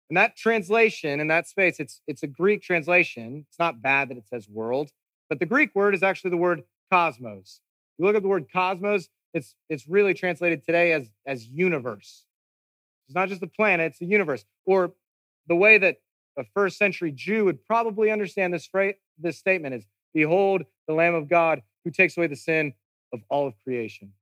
And 0.09 0.17
that 0.17 0.35
translation 0.35 1.19
in 1.19 1.27
that 1.27 1.47
space, 1.47 1.79
it's, 1.79 2.01
it's 2.07 2.23
a 2.23 2.27
Greek 2.27 2.61
translation. 2.61 3.45
It's 3.47 3.59
not 3.59 3.81
bad 3.81 4.09
that 4.09 4.17
it 4.17 4.27
says 4.27 4.47
world, 4.49 4.91
but 5.29 5.39
the 5.39 5.45
Greek 5.45 5.73
word 5.73 5.95
is 5.95 6.03
actually 6.03 6.31
the 6.31 6.37
word 6.37 6.63
cosmos. 6.91 7.61
You 7.97 8.05
look 8.05 8.15
at 8.15 8.21
the 8.21 8.27
word 8.27 8.47
cosmos, 8.51 9.09
it's, 9.33 9.55
it's 9.69 9.87
really 9.87 10.13
translated 10.13 10.65
today 10.65 10.91
as, 10.93 11.09
as 11.25 11.47
universe. 11.47 12.25
It's 13.07 13.15
not 13.15 13.29
just 13.29 13.41
the 13.41 13.47
planet, 13.47 13.91
it's 13.91 13.99
the 13.99 14.05
universe. 14.05 14.45
Or 14.65 14.93
the 15.47 15.55
way 15.55 15.77
that 15.77 15.97
a 16.37 16.43
first 16.53 16.77
century 16.77 17.11
Jew 17.11 17.45
would 17.45 17.65
probably 17.65 18.11
understand 18.11 18.53
this 18.53 18.65
phrase, 18.65 18.95
this 19.17 19.37
statement 19.37 19.75
is 19.75 19.85
Behold 20.13 20.63
the 20.87 20.93
Lamb 20.93 21.15
of 21.15 21.29
God 21.29 21.61
who 21.83 21.91
takes 21.91 22.17
away 22.17 22.27
the 22.27 22.35
sin 22.35 22.73
of 23.13 23.21
all 23.29 23.47
of 23.47 23.53
creation. 23.63 24.13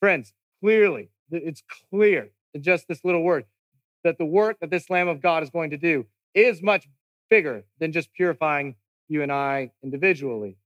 Friends, 0.00 0.32
clearly, 0.60 1.10
it's 1.30 1.62
clear 1.90 2.30
in 2.54 2.62
just 2.62 2.88
this 2.88 3.04
little 3.04 3.22
word 3.22 3.44
that 4.04 4.18
the 4.18 4.24
work 4.24 4.58
that 4.60 4.70
this 4.70 4.90
Lamb 4.90 5.08
of 5.08 5.22
God 5.22 5.42
is 5.42 5.50
going 5.50 5.70
to 5.70 5.76
do 5.76 6.06
is 6.34 6.62
much 6.62 6.88
bigger 7.30 7.64
than 7.78 7.92
just 7.92 8.12
purifying 8.12 8.74
you 9.08 9.22
and 9.22 9.32
I 9.32 9.70
individually. 9.82 10.56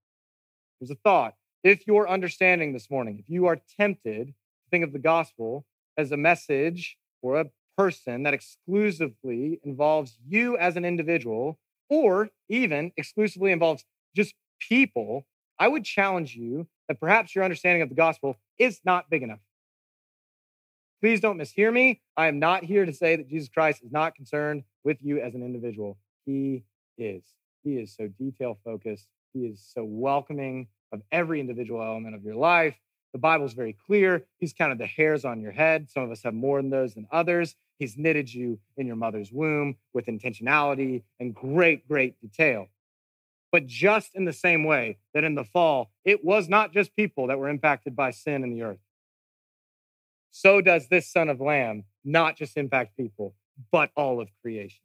There's 0.80 0.90
a 0.90 0.96
thought. 0.96 1.34
If 1.62 1.86
you're 1.86 2.08
understanding 2.08 2.72
this 2.72 2.90
morning, 2.90 3.18
if 3.18 3.28
you 3.28 3.46
are 3.46 3.60
tempted 3.78 4.28
to 4.28 4.70
think 4.70 4.84
of 4.84 4.92
the 4.92 4.98
gospel 4.98 5.66
as 5.96 6.12
a 6.12 6.16
message 6.16 6.96
or 7.22 7.40
a 7.40 7.46
person 7.76 8.22
that 8.22 8.34
exclusively 8.34 9.60
involves 9.64 10.18
you 10.26 10.56
as 10.56 10.76
an 10.76 10.84
individual, 10.84 11.58
or 11.88 12.30
even 12.48 12.92
exclusively 12.96 13.52
involves 13.52 13.84
just 14.14 14.34
people, 14.58 15.26
I 15.58 15.68
would 15.68 15.84
challenge 15.84 16.34
you 16.34 16.66
that 16.88 17.00
perhaps 17.00 17.34
your 17.34 17.44
understanding 17.44 17.82
of 17.82 17.88
the 17.88 17.94
gospel 17.94 18.36
is 18.58 18.80
not 18.84 19.10
big 19.10 19.22
enough. 19.22 19.40
Please 21.00 21.20
don't 21.20 21.38
mishear 21.38 21.72
me. 21.72 22.00
I 22.16 22.26
am 22.28 22.38
not 22.38 22.64
here 22.64 22.86
to 22.86 22.92
say 22.92 23.16
that 23.16 23.28
Jesus 23.28 23.48
Christ 23.48 23.82
is 23.82 23.92
not 23.92 24.14
concerned 24.14 24.64
with 24.84 24.98
you 25.02 25.20
as 25.20 25.34
an 25.34 25.42
individual. 25.42 25.98
He 26.24 26.64
is. 26.98 27.22
He 27.64 27.74
is 27.74 27.94
so 27.94 28.08
detail 28.08 28.58
focused. 28.64 29.06
He 29.34 29.40
is 29.40 29.60
so 29.74 29.84
welcoming 29.84 30.68
of 30.92 31.02
every 31.12 31.40
individual 31.40 31.82
element 31.82 32.14
of 32.14 32.22
your 32.22 32.36
life 32.36 32.74
The 33.12 33.18
Bible's 33.18 33.54
very 33.54 33.72
clear. 33.86 34.26
He's 34.38 34.52
counted 34.52 34.78
the 34.78 34.86
hairs 34.86 35.24
on 35.24 35.40
your 35.40 35.52
head. 35.52 35.90
Some 35.90 36.02
of 36.02 36.10
us 36.10 36.22
have 36.22 36.34
more 36.34 36.60
than 36.60 36.70
those 36.70 36.94
than 36.94 37.06
others. 37.10 37.54
He's 37.78 37.96
knitted 37.96 38.32
you 38.32 38.58
in 38.76 38.86
your 38.86 38.96
mother's 38.96 39.32
womb 39.32 39.76
with 39.94 40.06
intentionality 40.06 41.02
and 41.18 41.34
great, 41.34 41.88
great 41.88 42.20
detail. 42.20 42.68
But 43.56 43.66
just 43.66 44.10
in 44.14 44.26
the 44.26 44.34
same 44.34 44.64
way 44.64 44.98
that 45.14 45.24
in 45.24 45.34
the 45.34 45.42
fall, 45.42 45.90
it 46.04 46.22
was 46.22 46.46
not 46.46 46.74
just 46.74 46.94
people 46.94 47.28
that 47.28 47.38
were 47.38 47.48
impacted 47.48 47.96
by 47.96 48.10
sin 48.10 48.44
in 48.44 48.50
the 48.50 48.60
earth. 48.60 48.84
So 50.30 50.60
does 50.60 50.88
this 50.88 51.10
Son 51.10 51.30
of 51.30 51.40
Lamb 51.40 51.84
not 52.04 52.36
just 52.36 52.58
impact 52.58 52.98
people, 52.98 53.34
but 53.72 53.92
all 53.96 54.20
of 54.20 54.28
creation. 54.42 54.82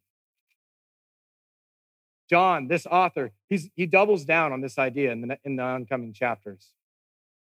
John, 2.30 2.68
this 2.68 2.86
author, 2.86 3.32
he 3.50 3.84
doubles 3.84 4.24
down 4.24 4.54
on 4.54 4.62
this 4.62 4.78
idea 4.78 5.12
in 5.12 5.20
the, 5.20 5.38
in 5.44 5.56
the 5.56 5.62
oncoming 5.62 6.14
chapters. 6.14 6.70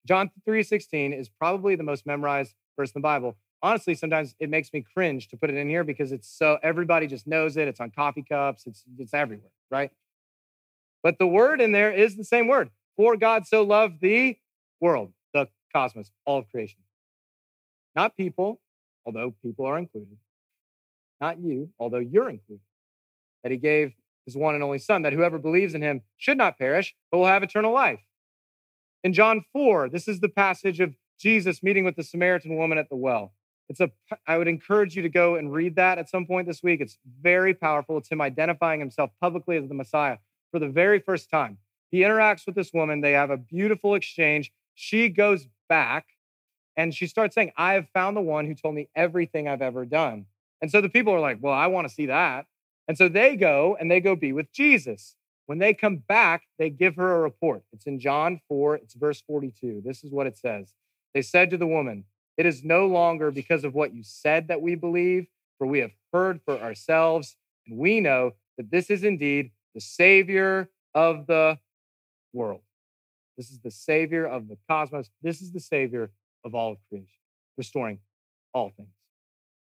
John 0.08 0.30
3:16 0.48 1.12
is 1.12 1.28
probably 1.28 1.76
the 1.76 1.82
most 1.82 2.06
memorized 2.06 2.54
verse 2.78 2.92
in 2.92 3.02
the 3.02 3.04
Bible. 3.04 3.36
Honestly, 3.62 3.94
sometimes 3.94 4.34
it 4.40 4.48
makes 4.48 4.72
me 4.72 4.80
cringe 4.80 5.28
to 5.28 5.36
put 5.36 5.50
it 5.50 5.56
in 5.56 5.68
here 5.68 5.84
because 5.84 6.12
it's 6.12 6.30
so 6.30 6.58
everybody 6.62 7.06
just 7.06 7.26
knows 7.26 7.58
it. 7.58 7.68
It's 7.68 7.78
on 7.78 7.90
coffee 7.90 8.24
cups, 8.26 8.66
it's 8.66 8.84
it's 8.98 9.12
everywhere, 9.12 9.52
right? 9.70 9.90
But 11.02 11.18
the 11.18 11.26
word 11.26 11.60
in 11.60 11.72
there 11.72 11.92
is 11.92 12.16
the 12.16 12.24
same 12.24 12.48
word. 12.48 12.70
For 12.96 13.16
God 13.16 13.46
so 13.46 13.62
loved 13.62 14.00
the 14.00 14.36
world, 14.80 15.12
the 15.32 15.48
cosmos, 15.74 16.10
all 16.24 16.38
of 16.38 16.50
creation. 16.50 16.80
Not 17.96 18.16
people, 18.16 18.60
although 19.06 19.34
people 19.42 19.66
are 19.66 19.78
included. 19.78 20.16
Not 21.20 21.40
you, 21.40 21.70
although 21.78 21.98
you're 21.98 22.28
included. 22.28 22.64
That 23.42 23.52
he 23.52 23.58
gave 23.58 23.92
his 24.26 24.36
one 24.36 24.54
and 24.54 24.62
only 24.62 24.78
son, 24.78 25.02
that 25.02 25.12
whoever 25.12 25.38
believes 25.38 25.74
in 25.74 25.82
him 25.82 26.02
should 26.16 26.36
not 26.36 26.58
perish, 26.58 26.94
but 27.10 27.18
will 27.18 27.26
have 27.26 27.42
eternal 27.42 27.72
life. 27.72 28.00
In 29.02 29.12
John 29.12 29.44
4, 29.52 29.88
this 29.88 30.06
is 30.06 30.20
the 30.20 30.28
passage 30.28 30.80
of 30.80 30.94
Jesus 31.18 31.62
meeting 31.62 31.84
with 31.84 31.96
the 31.96 32.02
Samaritan 32.02 32.56
woman 32.56 32.78
at 32.78 32.88
the 32.90 32.96
well. 32.96 33.32
It's 33.68 33.80
a 33.80 33.90
I 34.26 34.36
would 34.36 34.48
encourage 34.48 34.96
you 34.96 35.02
to 35.02 35.08
go 35.08 35.36
and 35.36 35.52
read 35.52 35.76
that 35.76 35.98
at 35.98 36.10
some 36.10 36.26
point 36.26 36.48
this 36.48 36.62
week. 36.62 36.80
It's 36.80 36.98
very 37.20 37.54
powerful. 37.54 37.98
It's 37.98 38.10
him 38.10 38.20
identifying 38.20 38.80
himself 38.80 39.10
publicly 39.20 39.56
as 39.56 39.68
the 39.68 39.74
Messiah 39.74 40.16
for 40.50 40.58
the 40.58 40.68
very 40.68 41.00
first 41.00 41.30
time. 41.30 41.58
He 41.90 42.00
interacts 42.00 42.46
with 42.46 42.54
this 42.54 42.72
woman. 42.72 43.00
They 43.00 43.12
have 43.12 43.30
a 43.30 43.36
beautiful 43.36 43.94
exchange. 43.94 44.52
She 44.74 45.08
goes 45.08 45.46
back 45.68 46.06
and 46.76 46.94
she 46.94 47.06
starts 47.06 47.34
saying, 47.34 47.52
I 47.56 47.74
have 47.74 47.88
found 47.88 48.16
the 48.16 48.22
one 48.22 48.46
who 48.46 48.54
told 48.54 48.74
me 48.74 48.88
everything 48.94 49.48
I've 49.48 49.62
ever 49.62 49.84
done. 49.84 50.26
And 50.62 50.70
so 50.70 50.80
the 50.80 50.88
people 50.88 51.12
are 51.12 51.20
like, 51.20 51.38
Well, 51.40 51.54
I 51.54 51.66
want 51.66 51.88
to 51.88 51.94
see 51.94 52.06
that. 52.06 52.46
And 52.88 52.96
so 52.96 53.08
they 53.08 53.36
go 53.36 53.76
and 53.78 53.90
they 53.90 54.00
go 54.00 54.16
be 54.16 54.32
with 54.32 54.52
Jesus. 54.52 55.14
When 55.46 55.58
they 55.58 55.74
come 55.74 55.96
back, 55.96 56.42
they 56.58 56.70
give 56.70 56.96
her 56.96 57.16
a 57.16 57.20
report. 57.20 57.62
It's 57.72 57.86
in 57.86 57.98
John 57.98 58.40
4, 58.48 58.76
it's 58.76 58.94
verse 58.94 59.20
42. 59.26 59.82
This 59.84 60.04
is 60.04 60.12
what 60.12 60.26
it 60.26 60.38
says. 60.38 60.74
They 61.12 61.22
said 61.22 61.50
to 61.50 61.56
the 61.56 61.66
woman, 61.66 62.04
It 62.36 62.46
is 62.46 62.62
no 62.62 62.86
longer 62.86 63.30
because 63.30 63.64
of 63.64 63.74
what 63.74 63.92
you 63.92 64.02
said 64.04 64.48
that 64.48 64.62
we 64.62 64.74
believe, 64.76 65.26
for 65.58 65.66
we 65.66 65.80
have 65.80 65.90
heard 66.12 66.40
for 66.44 66.58
ourselves, 66.58 67.36
and 67.66 67.78
we 67.78 68.00
know 68.00 68.34
that 68.56 68.70
this 68.70 68.90
is 68.90 69.02
indeed 69.02 69.50
the 69.74 69.80
Savior 69.80 70.68
of 70.94 71.26
the 71.26 71.58
world. 72.32 72.60
This 73.36 73.50
is 73.50 73.60
the 73.60 73.70
Savior 73.70 74.26
of 74.26 74.48
the 74.48 74.58
cosmos. 74.68 75.10
This 75.22 75.40
is 75.40 75.52
the 75.52 75.60
Savior 75.60 76.10
of 76.44 76.54
all 76.54 76.72
of 76.72 76.78
creation, 76.88 77.08
restoring 77.56 77.98
all 78.52 78.70
things. 78.76 78.88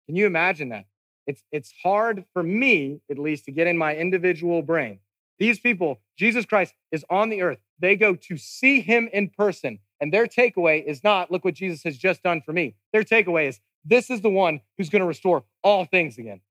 Can 0.07 0.15
you 0.15 0.25
imagine 0.25 0.69
that? 0.69 0.85
It's, 1.27 1.43
it's 1.51 1.73
hard 1.83 2.25
for 2.33 2.41
me, 2.41 3.01
at 3.11 3.19
least, 3.19 3.45
to 3.45 3.51
get 3.51 3.67
in 3.67 3.77
my 3.77 3.95
individual 3.95 4.61
brain 4.61 4.99
these 5.39 5.59
people, 5.59 6.01
Jesus 6.17 6.45
Christ 6.45 6.73
is 6.91 7.05
on 7.09 7.29
the 7.29 7.41
earth. 7.41 7.59
They 7.79 7.95
go 7.95 8.13
to 8.15 8.37
see 8.37 8.81
him 8.81 9.09
in 9.11 9.29
person. 9.29 9.79
And 10.01 10.13
their 10.13 10.27
takeaway 10.27 10.83
is 10.85 11.03
not, 11.03 11.31
look 11.31 11.43
what 11.43 11.55
Jesus 11.55 11.83
has 11.83 11.97
just 11.97 12.21
done 12.21 12.41
for 12.45 12.53
me. 12.53 12.75
Their 12.93 13.03
takeaway 13.03 13.47
is, 13.47 13.59
this 13.83 14.09
is 14.09 14.21
the 14.21 14.29
one 14.29 14.61
who's 14.77 14.89
going 14.89 15.01
to 15.01 15.07
restore 15.07 15.43
all 15.63 15.85
things 15.85 16.17
again. 16.17 16.41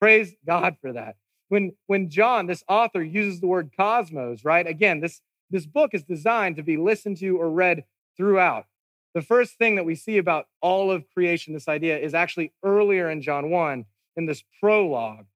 Praise 0.00 0.34
God 0.46 0.76
for 0.80 0.94
that. 0.94 1.16
When, 1.48 1.72
when 1.86 2.10
John, 2.10 2.46
this 2.46 2.64
author, 2.68 3.02
uses 3.02 3.40
the 3.40 3.46
word 3.46 3.70
cosmos, 3.76 4.44
right? 4.44 4.66
Again, 4.66 5.00
this, 5.00 5.20
this 5.50 5.66
book 5.66 5.90
is 5.92 6.02
designed 6.02 6.56
to 6.56 6.62
be 6.62 6.76
listened 6.76 7.18
to 7.18 7.40
or 7.40 7.50
read 7.50 7.84
throughout. 8.16 8.66
The 9.14 9.22
first 9.22 9.56
thing 9.56 9.76
that 9.76 9.84
we 9.84 9.94
see 9.94 10.18
about 10.18 10.46
all 10.60 10.90
of 10.90 11.08
creation, 11.14 11.54
this 11.54 11.68
idea, 11.68 11.98
is 11.98 12.14
actually 12.14 12.52
earlier 12.62 13.08
in 13.08 13.22
John 13.22 13.50
1 13.50 13.84
in 14.16 14.26
this 14.26 14.42
prologue. 14.60 15.26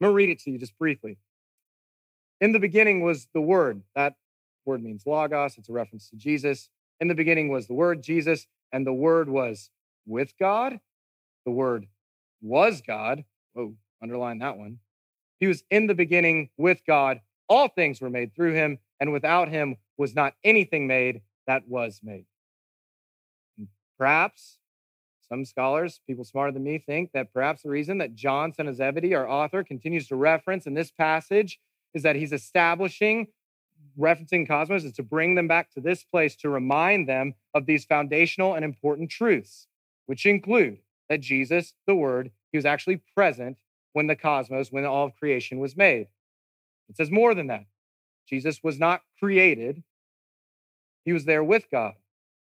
I'm 0.00 0.06
going 0.06 0.12
to 0.12 0.14
read 0.14 0.30
it 0.30 0.40
to 0.40 0.50
you 0.50 0.58
just 0.58 0.76
briefly. 0.78 1.18
In 2.40 2.52
the 2.52 2.58
beginning 2.58 3.02
was 3.02 3.28
the 3.34 3.40
Word. 3.40 3.82
That 3.94 4.14
word 4.64 4.82
means 4.82 5.04
logos, 5.06 5.58
it's 5.58 5.68
a 5.68 5.72
reference 5.72 6.08
to 6.10 6.16
Jesus. 6.16 6.70
In 6.98 7.08
the 7.08 7.14
beginning 7.14 7.48
was 7.48 7.66
the 7.66 7.74
Word, 7.74 8.02
Jesus, 8.02 8.46
and 8.72 8.86
the 8.86 8.92
Word 8.92 9.28
was 9.28 9.70
with 10.06 10.32
God. 10.38 10.80
The 11.44 11.52
Word 11.52 11.86
was 12.40 12.80
God. 12.80 13.24
Oh, 13.56 13.74
underline 14.02 14.38
that 14.38 14.56
one. 14.56 14.78
He 15.40 15.46
was 15.46 15.64
in 15.70 15.86
the 15.86 15.94
beginning 15.94 16.50
with 16.56 16.82
God. 16.86 17.20
All 17.48 17.68
things 17.68 18.00
were 18.00 18.10
made 18.10 18.34
through 18.34 18.52
him, 18.52 18.78
and 19.00 19.12
without 19.12 19.48
him 19.48 19.76
was 19.96 20.14
not 20.14 20.34
anything 20.44 20.86
made 20.86 21.22
that 21.46 21.66
was 21.66 22.00
made. 22.02 22.26
Perhaps 23.98 24.58
some 25.28 25.44
scholars, 25.44 26.00
people 26.06 26.24
smarter 26.24 26.52
than 26.52 26.64
me, 26.64 26.78
think 26.78 27.12
that 27.12 27.32
perhaps 27.32 27.62
the 27.62 27.70
reason 27.70 27.98
that 27.98 28.14
John, 28.14 28.52
Zebedee, 28.52 29.14
our 29.14 29.28
author, 29.28 29.64
continues 29.64 30.08
to 30.08 30.16
reference 30.16 30.66
in 30.66 30.74
this 30.74 30.90
passage 30.90 31.58
is 31.94 32.02
that 32.02 32.16
he's 32.16 32.32
establishing, 32.32 33.28
referencing 33.98 34.46
cosmos, 34.46 34.84
is 34.84 34.92
to 34.94 35.02
bring 35.02 35.34
them 35.34 35.48
back 35.48 35.70
to 35.72 35.80
this 35.80 36.04
place 36.04 36.36
to 36.36 36.48
remind 36.48 37.08
them 37.08 37.34
of 37.54 37.66
these 37.66 37.84
foundational 37.84 38.54
and 38.54 38.64
important 38.64 39.10
truths, 39.10 39.68
which 40.06 40.26
include 40.26 40.78
that 41.08 41.20
Jesus, 41.20 41.74
the 41.86 41.94
Word, 41.94 42.30
he 42.52 42.58
was 42.58 42.66
actually 42.66 43.00
present 43.14 43.56
when 43.92 44.06
the 44.06 44.16
cosmos, 44.16 44.70
when 44.70 44.84
all 44.84 45.06
of 45.06 45.16
creation 45.16 45.58
was 45.58 45.76
made. 45.76 46.08
It 46.88 46.96
says 46.96 47.10
more 47.10 47.34
than 47.34 47.48
that. 47.48 47.66
Jesus 48.28 48.62
was 48.62 48.78
not 48.78 49.02
created, 49.18 49.82
he 51.04 51.12
was 51.12 51.24
there 51.24 51.42
with 51.42 51.64
God. 51.70 51.94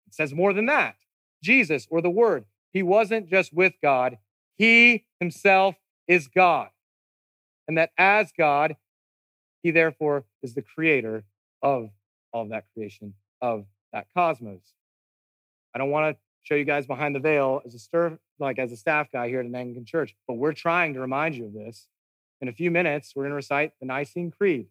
It 0.07 0.14
says 0.14 0.35
more 0.35 0.53
than 0.53 0.66
that. 0.66 0.96
Jesus, 1.42 1.87
or 1.90 2.03
the 2.03 2.11
Word, 2.11 2.44
he 2.72 2.83
wasn't 2.83 3.29
just 3.29 3.53
with 3.53 3.74
God, 3.83 4.18
he 4.59 5.07
himself 5.18 5.76
is 6.07 6.29
God. 6.29 6.68
And 7.66 7.79
that 7.79 7.90
as 7.96 8.33
God, 8.37 8.76
he 9.62 9.70
therefore 9.70 10.24
is 10.42 10.55
the 10.55 10.62
creator 10.62 11.24
of 11.62 11.90
all 12.33 12.42
of 12.42 12.50
that 12.50 12.64
creation, 12.74 13.14
of 13.40 13.66
that 13.92 14.07
cosmos. 14.14 14.61
I 15.74 15.79
don't 15.79 15.90
want 15.90 16.16
to 16.16 16.20
show 16.42 16.55
you 16.55 16.64
guys 16.64 16.87
behind 16.87 17.14
the 17.14 17.20
veil 17.20 17.61
as 17.64 17.74
a 17.74 17.79
stir, 17.79 18.18
like 18.38 18.59
as 18.59 18.72
a 18.72 18.76
staff 18.76 19.09
guy 19.12 19.29
here 19.29 19.40
at 19.40 19.46
an 19.46 19.55
Anglican 19.55 19.85
church, 19.85 20.14
but 20.26 20.35
we're 20.35 20.53
trying 20.53 20.94
to 20.94 21.00
remind 21.00 21.35
you 21.35 21.46
of 21.46 21.53
this. 21.53 21.88
In 22.40 22.48
a 22.48 22.53
few 22.53 22.70
minutes, 22.70 23.12
we're 23.14 23.24
going 23.24 23.33
to 23.33 23.37
recite 23.37 23.72
the 23.81 23.87
Nicene 23.87 24.31
Creed. 24.31 24.68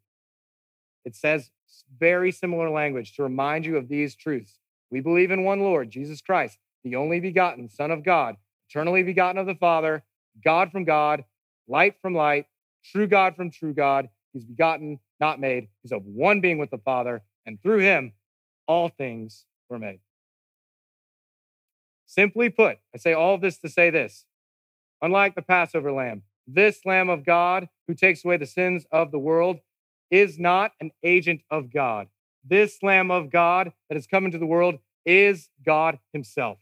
It 1.06 1.16
says 1.16 1.52
very 1.98 2.32
similar 2.32 2.70
language 2.70 3.16
to 3.16 3.24
remind 3.24 3.66
you 3.66 3.78
of 3.78 3.88
these 3.88 4.16
truths. 4.16 4.60
We 4.90 5.02
believe 5.02 5.32
in 5.32 5.44
one 5.44 5.60
Lord, 5.60 5.92
Jesus 5.92 6.22
Christ, 6.22 6.58
the 6.84 6.96
only 6.96 7.20
begotten 7.20 7.70
Son 7.70 7.92
of 7.92 8.04
God, 8.04 8.38
eternally 8.70 9.04
begotten 9.04 9.38
of 9.38 9.46
the 9.46 9.56
Father, 9.56 10.04
God 10.44 10.72
from 10.72 10.84
God, 10.84 11.26
light 11.68 11.96
from 12.02 12.16
light, 12.16 12.48
true 12.84 13.08
God 13.08 13.36
from 13.36 13.52
true 13.52 13.74
God, 13.74 14.10
He's 14.34 14.46
begotten, 14.46 15.00
not 15.20 15.40
made. 15.40 15.68
He's 15.82 15.92
of 15.92 16.06
one 16.06 16.42
being 16.42 16.58
with 16.58 16.72
the 16.72 16.78
Father, 16.78 17.22
and 17.46 17.62
through 17.62 17.80
him, 17.80 18.14
all 18.68 18.90
things 18.90 19.46
were 19.70 19.80
made. 19.80 20.00
Simply 22.10 22.50
put, 22.50 22.80
I 22.92 22.98
say 22.98 23.14
all 23.14 23.38
this 23.38 23.60
to 23.60 23.70
say 23.70 23.92
this 23.92 24.26
unlike 25.00 25.36
the 25.36 25.44
Passover 25.44 25.92
lamb, 25.92 26.24
this 26.48 26.80
Lamb 26.84 27.08
of 27.08 27.24
God 27.24 27.70
who 27.88 27.94
takes 27.94 28.26
away 28.26 28.38
the 28.38 28.48
sins 28.48 28.84
of 28.92 29.12
the 29.12 29.20
world 29.20 29.60
is 30.10 30.40
not 30.40 30.72
an 30.82 30.90
agent 31.04 31.42
of 31.52 31.72
God. 31.72 32.08
This 32.44 32.82
Lamb 32.82 33.12
of 33.12 33.30
God 33.30 33.74
that 33.88 33.96
has 33.96 34.08
come 34.08 34.26
into 34.26 34.40
the 34.40 34.48
world 34.48 34.80
is 35.06 35.50
God 35.64 36.00
Himself. 36.12 36.58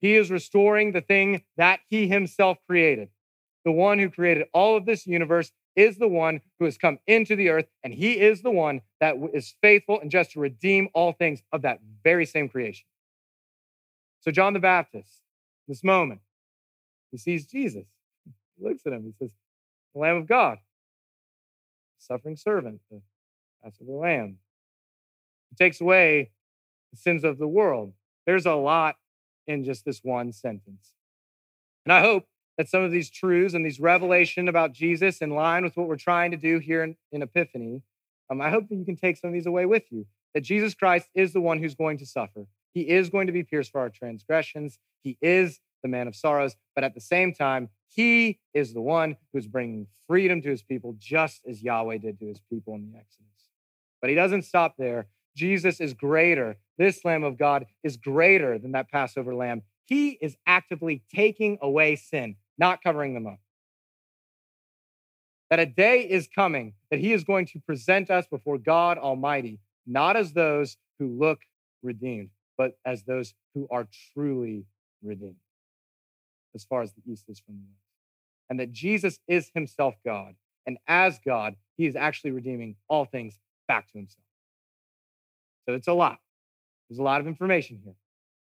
He 0.00 0.16
is 0.16 0.32
restoring 0.32 0.90
the 0.90 1.00
thing 1.00 1.44
that 1.56 1.78
He 1.88 2.08
Himself 2.08 2.58
created. 2.66 3.08
The 3.64 3.70
one 3.70 4.00
who 4.00 4.10
created 4.10 4.48
all 4.52 4.76
of 4.76 4.84
this 4.84 5.06
universe 5.06 5.52
is 5.76 5.96
the 5.96 6.08
one 6.08 6.40
who 6.58 6.64
has 6.64 6.76
come 6.76 6.98
into 7.06 7.36
the 7.36 7.50
earth, 7.50 7.66
and 7.84 7.94
he 7.94 8.18
is 8.18 8.42
the 8.42 8.50
one 8.50 8.80
that 8.98 9.14
is 9.32 9.54
faithful 9.62 10.00
and 10.00 10.10
just 10.10 10.32
to 10.32 10.40
redeem 10.40 10.88
all 10.92 11.12
things 11.12 11.40
of 11.52 11.62
that 11.62 11.78
very 12.02 12.26
same 12.26 12.48
creation. 12.48 12.84
So, 14.20 14.30
John 14.30 14.52
the 14.52 14.60
Baptist, 14.60 15.20
this 15.66 15.82
moment, 15.82 16.20
he 17.10 17.18
sees 17.18 17.46
Jesus. 17.46 17.86
He 18.24 18.64
looks 18.64 18.86
at 18.86 18.92
him. 18.92 19.04
He 19.04 19.12
says, 19.18 19.32
The 19.94 20.00
Lamb 20.00 20.16
of 20.16 20.26
God, 20.26 20.58
suffering 21.98 22.36
servant, 22.36 22.80
the 22.90 23.00
Passover 23.62 23.92
Lamb. 23.92 24.38
He 25.50 25.56
takes 25.56 25.80
away 25.80 26.30
the 26.92 26.98
sins 26.98 27.24
of 27.24 27.38
the 27.38 27.48
world. 27.48 27.92
There's 28.26 28.46
a 28.46 28.54
lot 28.54 28.96
in 29.46 29.64
just 29.64 29.84
this 29.84 30.00
one 30.04 30.32
sentence. 30.32 30.92
And 31.84 31.92
I 31.92 32.00
hope 32.00 32.26
that 32.58 32.68
some 32.68 32.82
of 32.82 32.92
these 32.92 33.10
truths 33.10 33.54
and 33.54 33.64
these 33.64 33.80
revelation 33.80 34.48
about 34.48 34.72
Jesus 34.72 35.18
in 35.18 35.30
line 35.30 35.64
with 35.64 35.76
what 35.76 35.88
we're 35.88 35.96
trying 35.96 36.30
to 36.32 36.36
do 36.36 36.58
here 36.58 36.84
in, 36.84 36.94
in 37.10 37.22
Epiphany, 37.22 37.82
um, 38.30 38.40
I 38.40 38.50
hope 38.50 38.68
that 38.68 38.76
you 38.76 38.84
can 38.84 38.96
take 38.96 39.16
some 39.16 39.28
of 39.28 39.34
these 39.34 39.46
away 39.46 39.66
with 39.66 39.84
you. 39.90 40.06
that 40.34 40.42
Jesus 40.42 40.74
Christ 40.74 41.08
is 41.14 41.32
the 41.32 41.40
one 41.40 41.58
who's 41.58 41.74
going 41.74 41.98
to 41.98 42.06
suffer. 42.06 42.46
He 42.72 42.82
is 42.88 43.10
going 43.10 43.26
to 43.26 43.32
be 43.32 43.42
pierced 43.42 43.72
for 43.72 43.80
our 43.80 43.90
transgressions. 43.90 44.78
He 45.02 45.18
is 45.20 45.60
the 45.82 45.88
man 45.88 46.08
of 46.08 46.14
sorrows. 46.14 46.56
But 46.74 46.84
at 46.84 46.94
the 46.94 47.00
same 47.00 47.34
time, 47.34 47.68
he 47.88 48.38
is 48.54 48.72
the 48.72 48.80
one 48.80 49.16
who's 49.32 49.46
bringing 49.46 49.86
freedom 50.06 50.42
to 50.42 50.50
his 50.50 50.62
people, 50.62 50.94
just 50.98 51.40
as 51.48 51.62
Yahweh 51.62 51.98
did 51.98 52.18
to 52.20 52.26
his 52.26 52.40
people 52.50 52.74
in 52.74 52.92
the 52.92 52.98
Exodus. 52.98 53.26
But 54.00 54.10
he 54.10 54.16
doesn't 54.16 54.42
stop 54.42 54.74
there. 54.78 55.08
Jesus 55.36 55.80
is 55.80 55.94
greater. 55.94 56.56
This 56.78 57.04
Lamb 57.04 57.24
of 57.24 57.38
God 57.38 57.66
is 57.82 57.96
greater 57.96 58.58
than 58.58 58.72
that 58.72 58.90
Passover 58.90 59.34
lamb. 59.34 59.62
He 59.86 60.10
is 60.20 60.36
actively 60.46 61.02
taking 61.14 61.58
away 61.60 61.96
sin, 61.96 62.36
not 62.58 62.82
covering 62.82 63.14
them 63.14 63.26
up. 63.26 63.38
That 65.50 65.58
a 65.58 65.66
day 65.66 66.02
is 66.02 66.28
coming 66.32 66.74
that 66.90 67.00
he 67.00 67.12
is 67.12 67.24
going 67.24 67.46
to 67.46 67.60
present 67.60 68.10
us 68.10 68.26
before 68.26 68.58
God 68.58 68.98
Almighty, 68.98 69.58
not 69.86 70.16
as 70.16 70.32
those 70.32 70.76
who 70.98 71.08
look 71.18 71.40
redeemed, 71.82 72.30
but 72.60 72.76
as 72.84 73.04
those 73.04 73.32
who 73.54 73.66
are 73.70 73.88
truly 74.12 74.66
redeemed, 75.02 75.36
as 76.54 76.62
far 76.62 76.82
as 76.82 76.92
the 76.92 77.00
east 77.10 77.24
is 77.26 77.40
from 77.40 77.54
the 77.54 77.62
west. 77.62 77.86
And 78.50 78.60
that 78.60 78.70
Jesus 78.70 79.18
is 79.26 79.50
himself 79.54 79.94
God. 80.04 80.34
And 80.66 80.76
as 80.86 81.18
God, 81.24 81.56
he 81.78 81.86
is 81.86 81.96
actually 81.96 82.32
redeeming 82.32 82.76
all 82.86 83.06
things 83.06 83.38
back 83.66 83.90
to 83.92 83.96
himself. 83.96 84.26
So 85.66 85.74
it's 85.74 85.88
a 85.88 85.94
lot. 85.94 86.18
There's 86.90 86.98
a 86.98 87.02
lot 87.02 87.22
of 87.22 87.26
information 87.26 87.80
here. 87.82 87.94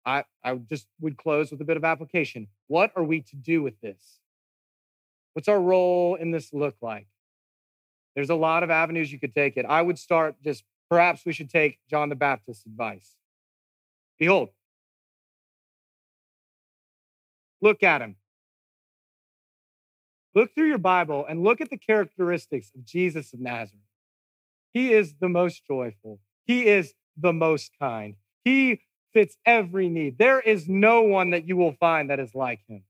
I, 0.03 0.23
I 0.43 0.55
just 0.55 0.87
would 0.99 1.15
close 1.15 1.51
with 1.51 1.61
a 1.61 1.65
bit 1.65 1.77
of 1.77 1.83
application. 1.85 2.47
What 2.65 2.91
are 2.95 3.03
we 3.03 3.21
to 3.21 3.35
do 3.35 3.61
with 3.61 3.79
this? 3.81 4.19
What's 5.33 5.47
our 5.47 5.61
role 5.61 6.15
in 6.15 6.31
this 6.31 6.51
look 6.53 6.77
like? 6.81 7.05
There's 8.15 8.31
a 8.31 8.35
lot 8.35 8.63
of 8.63 8.71
avenues 8.71 9.11
you 9.11 9.19
could 9.19 9.35
take 9.35 9.57
it. 9.57 9.65
I 9.69 9.83
would 9.83 9.99
start 9.99 10.37
just 10.43 10.63
perhaps 10.89 11.23
we 11.23 11.33
should 11.33 11.51
take 11.51 11.77
John 11.87 12.09
the 12.09 12.15
Baptist's 12.15 12.65
advice. 12.65 13.15
Behold, 14.21 14.49
look 17.60 17.81
at 17.81 18.03
him. 18.03 18.17
Look 20.36 20.53
through 20.53 20.67
your 20.67 20.77
Bible 20.77 21.25
and 21.27 21.41
look 21.43 21.60
at 21.60 21.71
the 21.71 21.77
characteristics 21.77 22.69
of 22.75 22.86
Jesus 22.86 23.34
of 23.34 23.39
Nazareth. 23.39 23.81
He 24.75 24.93
is 24.93 25.15
the 25.19 25.27
most 25.27 25.65
joyful. 25.65 26.19
He 26.45 26.67
is 26.67 26.93
the 27.17 27.34
most 27.34 27.71
kind. 27.79 28.13
He 28.45 28.81
fits 29.12 29.38
every 29.43 29.89
need. 29.89 30.19
There 30.19 30.39
is 30.39 30.69
no 30.69 31.01
one 31.01 31.31
that 31.31 31.47
you 31.47 31.57
will 31.57 31.73
find 31.79 32.12
that 32.12 32.19
is 32.19 32.36
like 32.36 32.60
him. 32.67 32.84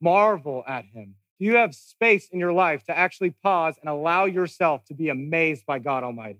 Marvel 0.00 0.62
at 0.68 0.84
him. 0.84 1.16
Do 1.40 1.46
you 1.46 1.56
have 1.56 1.74
space 1.74 2.28
in 2.30 2.38
your 2.38 2.52
life 2.52 2.84
to 2.84 2.96
actually 2.96 3.30
pause 3.42 3.74
and 3.80 3.90
allow 3.90 4.26
yourself 4.26 4.84
to 4.84 4.94
be 4.94 5.08
amazed 5.08 5.66
by 5.66 5.80
God 5.80 6.04
Almighty? 6.04 6.38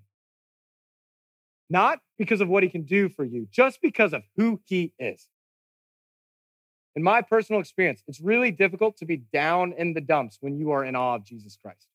Not 1.69 1.99
because 2.17 2.41
of 2.41 2.49
what 2.49 2.63
he 2.63 2.69
can 2.69 2.83
do 2.83 3.09
for 3.09 3.23
you, 3.23 3.47
just 3.51 3.81
because 3.81 4.13
of 4.13 4.23
who 4.35 4.59
he 4.65 4.93
is. 4.97 5.27
In 6.95 7.03
my 7.03 7.21
personal 7.21 7.61
experience, 7.61 8.03
it's 8.07 8.19
really 8.19 8.51
difficult 8.51 8.97
to 8.97 9.05
be 9.05 9.17
down 9.17 9.73
in 9.77 9.93
the 9.93 10.01
dumps 10.01 10.37
when 10.41 10.57
you 10.57 10.71
are 10.71 10.83
in 10.83 10.95
awe 10.95 11.15
of 11.15 11.23
Jesus 11.23 11.57
Christ. 11.61 11.87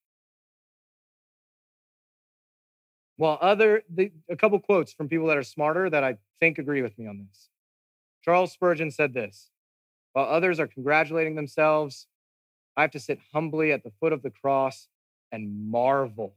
Well, 3.17 3.37
other 3.41 3.83
the, 3.89 4.11
a 4.29 4.35
couple 4.35 4.59
quotes 4.59 4.91
from 4.93 5.07
people 5.07 5.27
that 5.27 5.37
are 5.37 5.43
smarter 5.43 5.89
that 5.89 6.03
I 6.03 6.17
think 6.39 6.57
agree 6.57 6.81
with 6.81 6.97
me 6.97 7.07
on 7.07 7.27
this. 7.27 7.49
Charles 8.23 8.51
Spurgeon 8.51 8.91
said 8.91 9.13
this: 9.13 9.51
"While 10.13 10.25
others 10.25 10.59
are 10.59 10.67
congratulating 10.67 11.35
themselves, 11.35 12.07
I 12.75 12.81
have 12.81 12.91
to 12.91 12.99
sit 12.99 13.19
humbly 13.33 13.71
at 13.71 13.83
the 13.83 13.91
foot 13.99 14.11
of 14.11 14.21
the 14.21 14.31
cross 14.31 14.87
and 15.31 15.69
marvel 15.69 16.35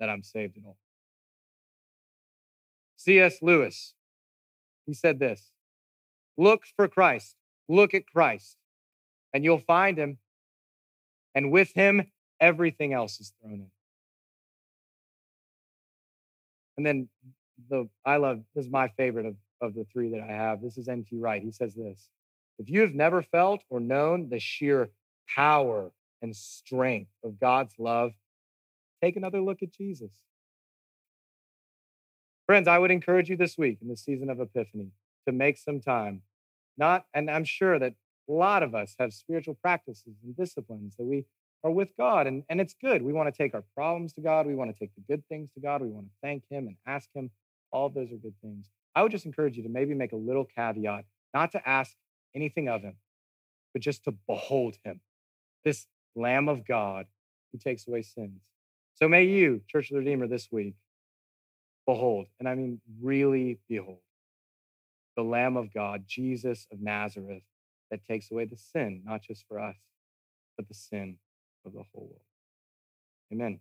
that 0.00 0.08
I'm 0.08 0.22
saved 0.22 0.56
at 0.56 0.64
all." 0.64 0.78
C.S. 3.04 3.38
Lewis, 3.42 3.94
he 4.86 4.94
said 4.94 5.18
this: 5.18 5.50
"Look 6.36 6.62
for 6.76 6.86
Christ. 6.86 7.34
Look 7.68 7.94
at 7.94 8.06
Christ, 8.06 8.56
and 9.32 9.42
you'll 9.42 9.58
find 9.58 9.98
Him, 9.98 10.18
and 11.34 11.50
with 11.50 11.72
Him, 11.74 12.12
everything 12.40 12.92
else 12.92 13.20
is 13.20 13.32
thrown 13.40 13.54
in." 13.54 13.70
And 16.76 16.86
then 16.86 17.08
the 17.68 17.88
I 18.04 18.16
love 18.18 18.42
this 18.54 18.66
is 18.66 18.70
my 18.70 18.88
favorite 18.96 19.26
of, 19.26 19.36
of 19.60 19.74
the 19.74 19.84
three 19.92 20.10
that 20.10 20.20
I 20.20 20.32
have. 20.32 20.62
This 20.62 20.78
is 20.78 20.88
N.T. 20.88 21.18
Wright. 21.18 21.42
He 21.42 21.50
says 21.50 21.74
this 21.74 22.08
if 22.58 22.70
you 22.70 22.82
have 22.82 22.94
never 22.94 23.22
felt 23.22 23.62
or 23.68 23.80
known 23.80 24.28
the 24.28 24.38
sheer 24.38 24.90
power 25.34 25.90
and 26.20 26.36
strength 26.36 27.10
of 27.24 27.40
God's 27.40 27.74
love, 27.78 28.12
take 29.02 29.16
another 29.16 29.40
look 29.40 29.62
at 29.62 29.72
Jesus. 29.72 30.12
Friends, 32.52 32.68
I 32.68 32.78
would 32.78 32.90
encourage 32.90 33.30
you 33.30 33.36
this 33.38 33.56
week 33.56 33.78
in 33.80 33.88
the 33.88 33.96
season 33.96 34.28
of 34.28 34.38
Epiphany 34.38 34.90
to 35.24 35.32
make 35.32 35.56
some 35.56 35.80
time. 35.80 36.20
Not, 36.76 37.06
and 37.14 37.30
I'm 37.30 37.44
sure 37.44 37.78
that 37.78 37.94
a 38.28 38.32
lot 38.32 38.62
of 38.62 38.74
us 38.74 38.94
have 38.98 39.14
spiritual 39.14 39.54
practices 39.54 40.16
and 40.22 40.36
disciplines 40.36 40.94
that 40.96 41.04
we 41.04 41.24
are 41.64 41.70
with 41.70 41.96
God. 41.96 42.26
And, 42.26 42.42
and 42.50 42.60
it's 42.60 42.74
good. 42.74 43.00
We 43.00 43.14
want 43.14 43.34
to 43.34 43.42
take 43.42 43.54
our 43.54 43.64
problems 43.74 44.12
to 44.12 44.20
God. 44.20 44.46
We 44.46 44.54
want 44.54 44.70
to 44.70 44.78
take 44.78 44.94
the 44.94 45.00
good 45.08 45.26
things 45.30 45.48
to 45.54 45.60
God. 45.60 45.80
We 45.80 45.88
want 45.88 46.04
to 46.08 46.12
thank 46.22 46.42
Him 46.50 46.66
and 46.66 46.76
ask 46.86 47.08
Him. 47.14 47.30
All 47.70 47.86
of 47.86 47.94
those 47.94 48.12
are 48.12 48.16
good 48.16 48.34
things. 48.42 48.68
I 48.94 49.02
would 49.02 49.12
just 49.12 49.24
encourage 49.24 49.56
you 49.56 49.62
to 49.62 49.70
maybe 49.70 49.94
make 49.94 50.12
a 50.12 50.16
little 50.16 50.44
caveat, 50.44 51.06
not 51.32 51.52
to 51.52 51.66
ask 51.66 51.96
anything 52.34 52.68
of 52.68 52.82
Him, 52.82 52.96
but 53.72 53.80
just 53.80 54.04
to 54.04 54.14
behold 54.28 54.76
Him, 54.84 55.00
this 55.64 55.86
Lamb 56.14 56.50
of 56.50 56.66
God 56.66 57.06
who 57.50 57.58
takes 57.58 57.88
away 57.88 58.02
sins. 58.02 58.42
So 58.96 59.08
may 59.08 59.24
you, 59.24 59.62
Church 59.68 59.90
of 59.90 59.94
the 59.94 60.00
Redeemer, 60.00 60.26
this 60.26 60.48
week, 60.52 60.74
behold, 61.86 62.26
and 62.38 62.48
I 62.48 62.54
mean 62.54 62.80
really 63.00 63.58
behold, 63.68 63.98
the 65.16 65.22
Lamb 65.22 65.56
of 65.56 65.72
God, 65.72 66.04
Jesus 66.06 66.66
of 66.72 66.80
Nazareth, 66.80 67.42
that 67.90 68.04
takes 68.04 68.30
away 68.30 68.46
the 68.46 68.56
sin, 68.56 69.02
not 69.04 69.22
just 69.22 69.44
for 69.46 69.58
us, 69.58 69.76
but 70.56 70.68
the 70.68 70.74
sin 70.74 71.16
of 71.66 71.72
the 71.72 71.82
whole 71.92 72.08
world. 72.08 72.20
Amen. 73.32 73.60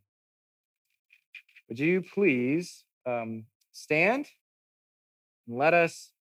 Would 1.68 1.80
you 1.80 2.02
please 2.02 2.84
um, 3.06 3.46
stand 3.72 4.28
and 5.48 5.58
let 5.58 5.74
us 5.74 6.12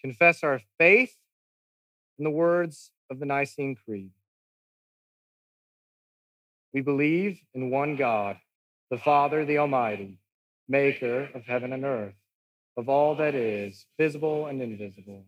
confess 0.00 0.42
our 0.42 0.60
faith 0.78 1.16
in 2.18 2.24
the 2.24 2.30
words 2.30 2.90
of 3.10 3.18
the 3.18 3.26
Nicene 3.26 3.76
Creed? 3.76 4.10
We 6.72 6.80
believe 6.80 7.40
in 7.54 7.70
one 7.70 7.96
God, 7.96 8.38
the 8.90 8.98
Father, 8.98 9.44
the 9.44 9.58
Almighty, 9.58 10.18
maker 10.68 11.28
of 11.34 11.44
heaven 11.44 11.72
and 11.72 11.84
earth, 11.84 12.14
of 12.76 12.88
all 12.88 13.16
that 13.16 13.34
is, 13.34 13.86
visible 13.98 14.46
and 14.46 14.60
invisible. 14.62 15.24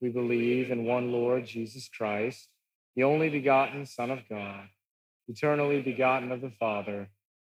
We 0.00 0.10
believe 0.10 0.70
in 0.70 0.84
one 0.84 1.12
Lord 1.12 1.46
Jesus 1.46 1.88
Christ, 1.88 2.48
the 2.96 3.04
only 3.04 3.28
begotten 3.28 3.86
Son 3.86 4.10
of 4.10 4.20
God 4.28 4.68
eternally 5.28 5.82
begotten 5.82 6.32
of 6.32 6.40
the 6.40 6.52
Father, 6.58 7.08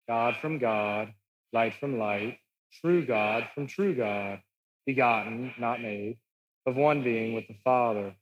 God 0.07 0.37
from 0.41 0.57
God, 0.59 1.13
light 1.51 1.73
from 1.79 1.99
light, 1.99 2.39
true 2.81 3.05
God 3.05 3.47
from 3.53 3.67
true 3.67 3.93
God, 3.93 4.39
begotten, 4.85 5.53
not 5.59 5.81
made, 5.81 6.17
of 6.65 6.75
one 6.75 7.03
being 7.03 7.33
with 7.33 7.47
the 7.47 7.57
Father. 7.63 8.15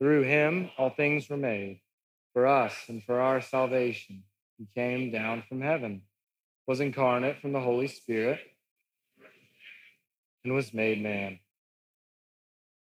Through 0.00 0.22
him 0.22 0.70
all 0.78 0.90
things 0.90 1.28
were 1.28 1.36
made. 1.36 1.80
For 2.32 2.46
us 2.46 2.74
and 2.88 3.02
for 3.04 3.20
our 3.20 3.40
salvation, 3.40 4.24
he 4.58 4.66
came 4.74 5.10
down 5.10 5.42
from 5.48 5.60
heaven, 5.60 6.02
was 6.66 6.80
incarnate 6.80 7.40
from 7.40 7.52
the 7.52 7.60
Holy 7.60 7.88
Spirit, 7.88 8.40
and 10.44 10.54
was 10.54 10.74
made 10.74 11.02
man 11.02 11.38